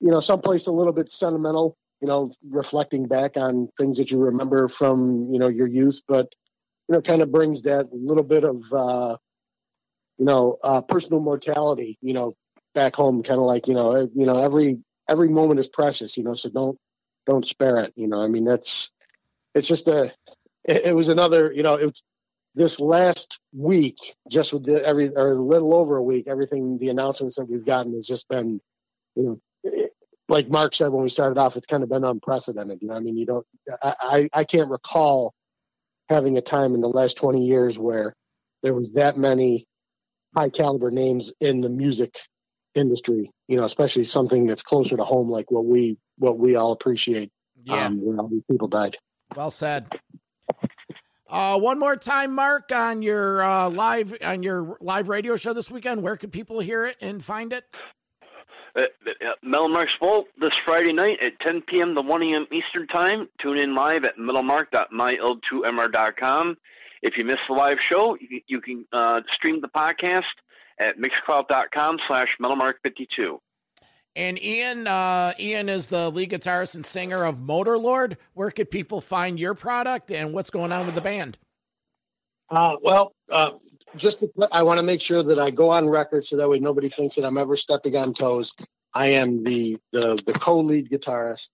you 0.00 0.10
know, 0.10 0.20
someplace 0.20 0.68
a 0.68 0.72
little 0.72 0.92
bit 0.92 1.10
sentimental, 1.10 1.76
you 2.00 2.06
know, 2.06 2.30
reflecting 2.48 3.06
back 3.06 3.36
on 3.36 3.68
things 3.76 3.96
that 3.96 4.12
you 4.12 4.18
remember 4.18 4.68
from 4.68 5.24
you 5.32 5.40
know 5.40 5.48
your 5.48 5.66
youth, 5.66 6.02
but 6.06 6.32
you 6.88 6.94
know, 6.94 7.02
kind 7.02 7.22
of 7.22 7.32
brings 7.32 7.62
that 7.62 7.92
little 7.92 8.22
bit 8.22 8.44
of 8.44 8.72
uh, 8.72 9.16
you 10.18 10.24
know 10.24 10.58
uh, 10.62 10.82
personal 10.82 11.20
mortality, 11.20 11.98
you 12.00 12.14
know, 12.14 12.36
back 12.74 12.96
home, 12.96 13.22
kind 13.22 13.40
of 13.40 13.46
like 13.46 13.68
you 13.68 13.74
know, 13.74 14.08
you 14.14 14.26
know, 14.26 14.38
every 14.42 14.80
every 15.08 15.28
moment 15.28 15.60
is 15.60 15.68
precious, 15.68 16.16
you 16.16 16.24
know, 16.24 16.34
so 16.34 16.50
don't 16.50 16.78
don't 17.26 17.46
spare 17.46 17.78
it. 17.78 17.92
You 17.96 18.08
know, 18.08 18.22
I 18.22 18.28
mean, 18.28 18.44
that's 18.44 18.92
it's 19.54 19.68
just 19.68 19.88
a 19.88 20.12
it, 20.64 20.86
it 20.86 20.96
was 20.96 21.08
another, 21.08 21.52
you 21.52 21.62
know, 21.62 21.74
it 21.76 21.86
was 21.86 22.02
this 22.54 22.80
last 22.80 23.40
week, 23.54 23.96
just 24.30 24.52
with 24.52 24.64
the 24.66 24.84
every 24.84 25.10
or 25.10 25.32
a 25.32 25.36
little 25.36 25.74
over 25.74 25.96
a 25.96 26.02
week, 26.02 26.26
everything 26.28 26.78
the 26.78 26.90
announcements 26.90 27.36
that 27.36 27.46
we've 27.50 27.66
gotten 27.66 27.94
has 27.94 28.06
just 28.06 28.28
been, 28.28 28.60
you 29.16 29.22
know. 29.24 29.40
It, 29.64 29.92
like 30.28 30.48
Mark 30.48 30.74
said 30.74 30.88
when 30.92 31.02
we 31.02 31.10
started 31.10 31.38
off, 31.38 31.56
it's 31.56 31.66
kind 31.66 31.82
of 31.82 31.90
been 31.90 32.04
unprecedented. 32.04 32.80
You 32.82 32.88
know, 32.88 32.94
I 32.94 33.00
mean, 33.00 33.16
you 33.18 33.26
don't, 33.26 33.46
I, 33.82 33.94
I, 34.00 34.30
I 34.32 34.44
can't 34.44 34.70
recall 34.70 35.34
having 36.08 36.38
a 36.38 36.42
time 36.42 36.74
in 36.74 36.82
the 36.82 36.88
last 36.88 37.16
20 37.18 37.44
years 37.46 37.78
where 37.78 38.14
there 38.62 38.74
was 38.74 38.92
that 38.94 39.18
many 39.18 39.66
high 40.36 40.50
caliber 40.50 40.90
names 40.90 41.32
in 41.40 41.60
the 41.60 41.70
music 41.70 42.16
industry, 42.74 43.30
you 43.48 43.56
know, 43.56 43.64
especially 43.64 44.04
something 44.04 44.46
that's 44.46 44.62
closer 44.62 44.96
to 44.96 45.04
home, 45.04 45.28
like 45.28 45.50
what 45.50 45.64
we 45.64 45.96
what 46.18 46.38
we 46.38 46.56
all 46.56 46.72
appreciate. 46.72 47.30
Yeah, 47.64 47.86
um, 47.86 48.04
when 48.04 48.18
all 48.18 48.28
these 48.28 48.42
people 48.50 48.68
died. 48.68 48.98
Well 49.36 49.50
said. 49.50 49.86
Uh, 51.28 51.58
one 51.58 51.78
more 51.78 51.96
time, 51.96 52.34
Mark, 52.34 52.70
on 52.72 53.00
your 53.00 53.42
uh, 53.42 53.70
live 53.70 54.14
on 54.22 54.42
your 54.42 54.76
live 54.80 55.08
radio 55.08 55.36
show 55.36 55.54
this 55.54 55.70
weekend. 55.70 56.02
Where 56.02 56.16
could 56.16 56.32
people 56.32 56.60
hear 56.60 56.84
it 56.84 56.96
and 57.00 57.24
find 57.24 57.54
it? 57.54 57.64
Uh, 58.74 58.86
uh, 59.06 59.32
Metal 59.42 59.68
Mark's 59.68 59.94
Vault 59.96 60.28
this 60.38 60.56
Friday 60.56 60.92
night 60.92 61.22
at 61.22 61.38
10 61.40 61.62
p.m. 61.62 61.94
to 61.94 62.00
1 62.00 62.22
a.m. 62.22 62.46
Eastern 62.50 62.86
Time. 62.86 63.28
Tune 63.38 63.58
in 63.58 63.74
live 63.74 64.04
at 64.04 64.16
metalmark.myl2mr.com. 64.16 66.56
If 67.02 67.18
you 67.18 67.24
missed 67.24 67.48
the 67.48 67.54
live 67.54 67.80
show, 67.80 68.16
you, 68.20 68.40
you 68.46 68.60
can 68.60 68.86
uh, 68.92 69.22
stream 69.28 69.60
the 69.60 69.68
podcast 69.68 70.34
at 70.78 70.98
mixcloud.com 70.98 71.98
slash 72.06 72.36
metalmark52. 72.38 73.38
And 74.14 74.42
Ian, 74.42 74.86
uh, 74.86 75.32
Ian 75.38 75.68
is 75.68 75.86
the 75.86 76.10
lead 76.10 76.30
guitarist 76.30 76.74
and 76.74 76.84
singer 76.84 77.24
of 77.24 77.36
Motorlord. 77.36 78.16
Where 78.34 78.50
could 78.50 78.70
people 78.70 79.00
find 79.00 79.40
your 79.40 79.54
product 79.54 80.10
and 80.10 80.34
what's 80.34 80.50
going 80.50 80.70
on 80.70 80.84
with 80.84 80.94
the 80.94 81.00
band? 81.00 81.38
Uh, 82.50 82.76
well, 82.82 83.14
uh, 83.30 83.52
just 83.96 84.20
to, 84.20 84.30
I 84.52 84.62
want 84.62 84.78
to 84.78 84.84
make 84.84 85.00
sure 85.00 85.22
that 85.22 85.38
I 85.38 85.50
go 85.50 85.70
on 85.70 85.88
record 85.88 86.24
so 86.24 86.36
that 86.36 86.48
way 86.48 86.58
nobody 86.58 86.90
thinks 86.90 87.14
that 87.14 87.24
I'm 87.24 87.38
ever 87.38 87.56
stepping 87.56 87.96
on 87.96 88.12
toes. 88.12 88.54
I 88.94 89.06
am 89.06 89.42
the 89.42 89.78
the, 89.92 90.20
the 90.26 90.34
co-lead 90.34 90.90
guitarist 90.90 91.50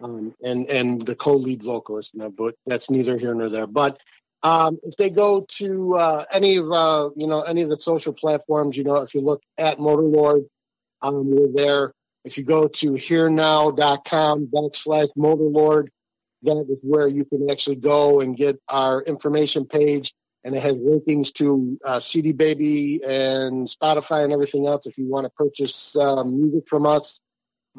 um, 0.00 0.34
and 0.42 0.66
and 0.68 1.02
the 1.02 1.14
co-lead 1.14 1.62
vocalist, 1.62 2.16
but 2.36 2.54
that's 2.66 2.90
neither 2.90 3.16
here 3.16 3.34
nor 3.34 3.48
there. 3.48 3.68
But 3.68 4.00
um, 4.44 4.78
if 4.82 4.96
they 4.96 5.08
go 5.08 5.46
to 5.56 5.96
uh, 5.96 6.24
any 6.30 6.56
of 6.56 6.70
uh, 6.70 7.08
you 7.16 7.26
know 7.26 7.40
any 7.40 7.62
of 7.62 7.70
the 7.70 7.80
social 7.80 8.12
platforms, 8.12 8.76
you 8.76 8.84
know, 8.84 8.96
if 8.96 9.14
you 9.14 9.22
look 9.22 9.42
at 9.56 9.78
Motorlord, 9.78 10.44
um, 11.00 11.30
we're 11.30 11.48
there. 11.52 11.94
If 12.26 12.36
you 12.36 12.44
go 12.44 12.68
to 12.68 12.92
hearenow.com 12.92 14.48
backslash 14.54 15.08
Motorlord, 15.16 15.88
that 16.42 16.66
is 16.68 16.78
where 16.82 17.08
you 17.08 17.24
can 17.24 17.50
actually 17.50 17.76
go 17.76 18.20
and 18.20 18.36
get 18.36 18.60
our 18.68 19.02
information 19.02 19.64
page, 19.64 20.12
and 20.44 20.54
it 20.54 20.62
has 20.62 20.74
linkings 20.74 21.32
to 21.34 21.78
uh, 21.82 22.00
CD 22.00 22.32
Baby 22.32 23.00
and 23.02 23.66
Spotify 23.66 24.24
and 24.24 24.32
everything 24.32 24.66
else. 24.66 24.86
If 24.86 24.98
you 24.98 25.08
want 25.08 25.24
to 25.24 25.30
purchase 25.30 25.96
uh, 25.96 26.22
music 26.22 26.68
from 26.68 26.84
us, 26.84 27.18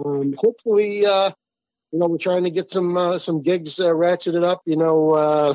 um, 0.03 0.33
hopefully, 0.35 1.05
uh, 1.05 1.29
you 1.91 1.99
know, 1.99 2.07
we're 2.07 2.17
trying 2.17 2.45
to 2.45 2.49
get 2.49 2.71
some 2.71 2.97
uh, 2.97 3.19
some 3.19 3.43
gigs 3.43 3.79
uh, 3.79 3.89
ratcheted 3.89 4.43
up. 4.43 4.63
You 4.65 4.77
know, 4.77 5.11
uh, 5.11 5.53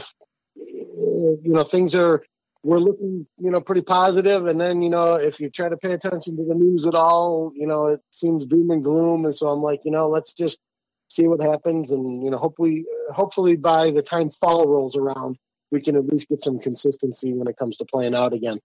you 0.57 1.41
know 1.45 1.65
things 1.65 1.95
are 1.95 2.23
we're 2.63 2.79
looking 2.79 3.27
you 3.39 3.51
know 3.51 3.61
pretty 3.61 3.83
positive. 3.83 4.47
And 4.47 4.61
then 4.61 4.83
you 4.83 4.91
know 4.91 5.15
if 5.15 5.41
you 5.41 5.51
try 5.51 5.69
to 5.69 5.77
pay 5.77 5.93
attention 5.93 6.37
to 6.37 6.45
the 6.45 6.55
news 6.55 6.87
at 6.87 6.95
all 6.95 7.53
you 7.55 7.67
know 7.67 7.87
it 7.87 8.01
seems 8.11 8.47
doom 8.47 8.71
and 8.71 8.85
gloom. 8.85 9.25
And 9.25 9.35
so 9.35 9.49
i'm 9.49 9.63
like 9.63 9.81
you 9.85 9.91
know 9.91 10.09
let's 10.09 10.35
just 10.35 10.61
see 11.09 11.27
what 11.27 11.41
happens. 11.41 11.91
And 11.91 12.23
you 12.23 12.31
know 12.31 12.39
hopefully 12.39 12.85
hopefully 13.15 13.57
by 13.57 13.91
the 13.91 14.03
time 14.03 14.31
fall 14.31 14.67
rolls 14.67 14.97
around 14.97 15.37
we 15.71 15.81
can 15.81 15.97
at 15.97 16.07
least 16.07 16.29
get 16.29 16.43
some 16.43 16.59
consistency 16.59 17.33
when 17.33 17.47
it 17.47 17.57
comes 17.57 17.77
to 17.79 17.85
playing 17.85 18.15
out 18.15 18.33
again. 18.33 18.61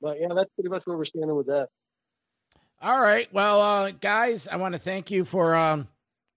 But 0.00 0.18
yeah 0.20 0.28
that's 0.34 0.50
pretty 0.54 0.70
much 0.70 0.86
where 0.86 0.96
we're 0.96 1.04
standing 1.04 1.36
with 1.36 1.46
that. 1.46 1.68
All 2.82 3.00
right. 3.00 3.32
Well 3.32 3.60
uh 3.60 3.90
guys 3.90 4.48
i 4.48 4.56
want 4.56 4.74
to 4.74 4.78
thank 4.78 5.10
you 5.10 5.24
for 5.24 5.54
um 5.54 5.88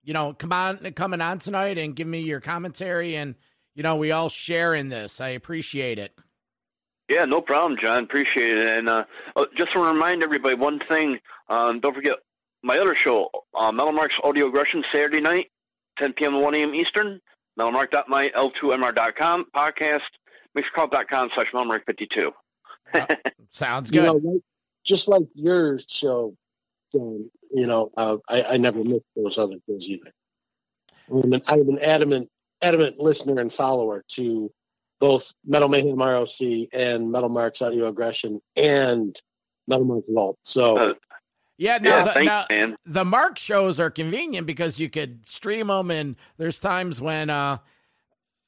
you 0.04 0.14
know 0.14 0.34
come 0.34 0.54
on 0.54 0.78
coming 0.94 1.22
on 1.22 1.40
tonight 1.40 1.78
and 1.78 1.96
give 1.96 2.08
me 2.08 2.20
your 2.20 2.40
commentary 2.40 3.16
and 3.16 3.36
you 3.76 3.84
know, 3.84 3.96
we 3.96 4.12
all 4.12 4.30
share 4.30 4.74
in 4.74 4.90
this. 4.90 5.20
I 5.20 5.30
appreciate 5.30 6.00
it. 6.00 6.14
Yeah, 7.10 7.26
no 7.26 7.42
problem, 7.42 7.78
John. 7.78 8.04
Appreciate 8.04 8.58
it. 8.58 8.78
And 8.78 8.90
uh, 8.90 9.06
oh, 9.36 9.48
just 9.56 9.74
to 9.74 9.80
remind 9.80 10.24
everybody, 10.24 10.56
one 10.56 10.80
thing, 10.80 11.20
um, 11.50 11.80
don't 11.80 11.94
forget 11.94 12.18
my 12.64 12.78
other 12.78 12.96
show, 12.96 13.30
uh, 13.54 13.72
Metal 13.72 13.92
Mark's 13.92 14.20
Audio 14.24 14.48
Aggression, 14.48 14.86
Saturday 14.90 15.20
night, 15.20 15.52
10 15.98 16.14
p.m. 16.14 16.32
to 16.32 16.40
1 16.40 16.56
a.m. 16.56 16.74
Eastern, 16.74 17.20
metalmark.myl2mr.com, 17.60 19.46
podcast, 19.56 20.02
mixcloud.com 20.58 21.30
slash 21.34 21.52
metalmark52. 21.52 22.32
uh, 22.94 23.06
sounds 23.50 23.92
good. 23.92 24.04
You 24.04 24.04
know, 24.04 24.42
just 24.86 25.08
like 25.10 25.24
your 25.36 25.78
show, 25.80 26.36
John, 26.94 27.30
you 27.54 27.68
know, 27.68 27.92
uh, 27.98 28.18
I, 28.30 28.44
I 28.44 28.58
never 28.58 28.84
missed 28.84 29.06
those 29.16 29.38
other 29.38 29.58
shows 29.68 29.90
either. 29.90 30.12
I'm 31.12 31.34
an, 31.34 31.42
I'm 31.48 31.70
an 31.70 31.80
adamant 31.80 32.30
adamant 32.64 33.00
listener 33.00 33.40
and 33.40 33.52
follower 33.52 34.04
to 34.14 34.52
both 35.00 35.34
Metal 35.46 35.68
Mayhem 35.68 35.98
ROC 36.02 36.30
and 36.72 37.12
Metal 37.12 37.30
Marks 37.30 37.62
Audio 37.62 37.88
Aggression 37.88 38.40
and 38.56 39.16
Metal 39.68 39.86
Marks 39.86 40.08
Vault. 40.10 40.38
So, 40.44 40.78
uh, 40.78 40.94
Yeah, 41.58 41.78
no, 41.80 41.90
Yeah, 41.90 42.04
the, 42.06 42.12
thanks, 42.12 42.26
now, 42.26 42.46
man. 42.50 42.76
the 42.86 43.06
Mark 43.06 43.38
shows 43.38 43.80
are 43.80 43.90
convenient 43.92 44.48
because 44.48 44.80
you 44.80 44.90
could 44.90 45.28
stream 45.28 45.68
them, 45.68 45.92
and 45.92 46.16
there's 46.38 46.60
times 46.60 47.02
when 47.02 47.30
uh, 47.30 47.58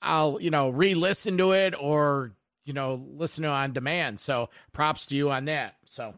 I'll 0.01 0.41
you 0.41 0.49
know 0.49 0.69
re-listen 0.69 1.37
to 1.37 1.51
it 1.51 1.75
or 1.79 2.31
you 2.63 2.73
know 2.73 3.05
listen 3.13 3.43
to 3.43 3.49
it 3.49 3.53
on 3.53 3.73
demand. 3.73 4.19
So 4.19 4.49
props 4.71 5.05
to 5.07 5.15
you 5.15 5.29
on 5.31 5.45
that. 5.45 5.75
So 5.85 6.15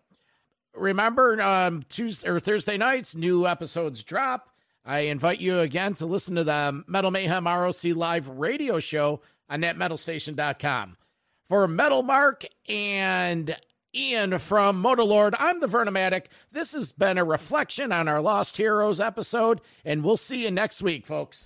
remember, 0.75 1.41
um, 1.41 1.83
Tuesday 1.89 2.29
or 2.29 2.39
Thursday 2.39 2.77
nights, 2.77 3.15
new 3.15 3.47
episodes 3.47 4.03
drop. 4.03 4.49
I 4.87 4.99
invite 4.99 5.41
you 5.41 5.59
again 5.59 5.95
to 5.95 6.05
listen 6.05 6.35
to 6.35 6.45
the 6.45 6.81
Metal 6.87 7.11
Mayhem 7.11 7.45
ROC 7.45 7.83
live 7.93 8.29
radio 8.29 8.79
show 8.79 9.19
on 9.49 9.61
thatmetalstation.com. 9.61 10.95
For 11.49 11.67
Metal 11.67 12.03
Mark 12.03 12.45
and 12.69 13.57
Ian 13.93 14.39
from 14.39 14.81
Motorlord, 14.81 15.33
I'm 15.39 15.59
the 15.59 15.67
Vernomatic. 15.67 16.27
This 16.51 16.71
has 16.71 16.93
been 16.93 17.17
a 17.17 17.25
reflection 17.25 17.91
on 17.91 18.07
our 18.07 18.21
Lost 18.21 18.55
Heroes 18.55 19.01
episode, 19.01 19.59
and 19.83 20.05
we'll 20.05 20.15
see 20.15 20.43
you 20.43 20.51
next 20.51 20.81
week, 20.81 21.05
folks. 21.05 21.45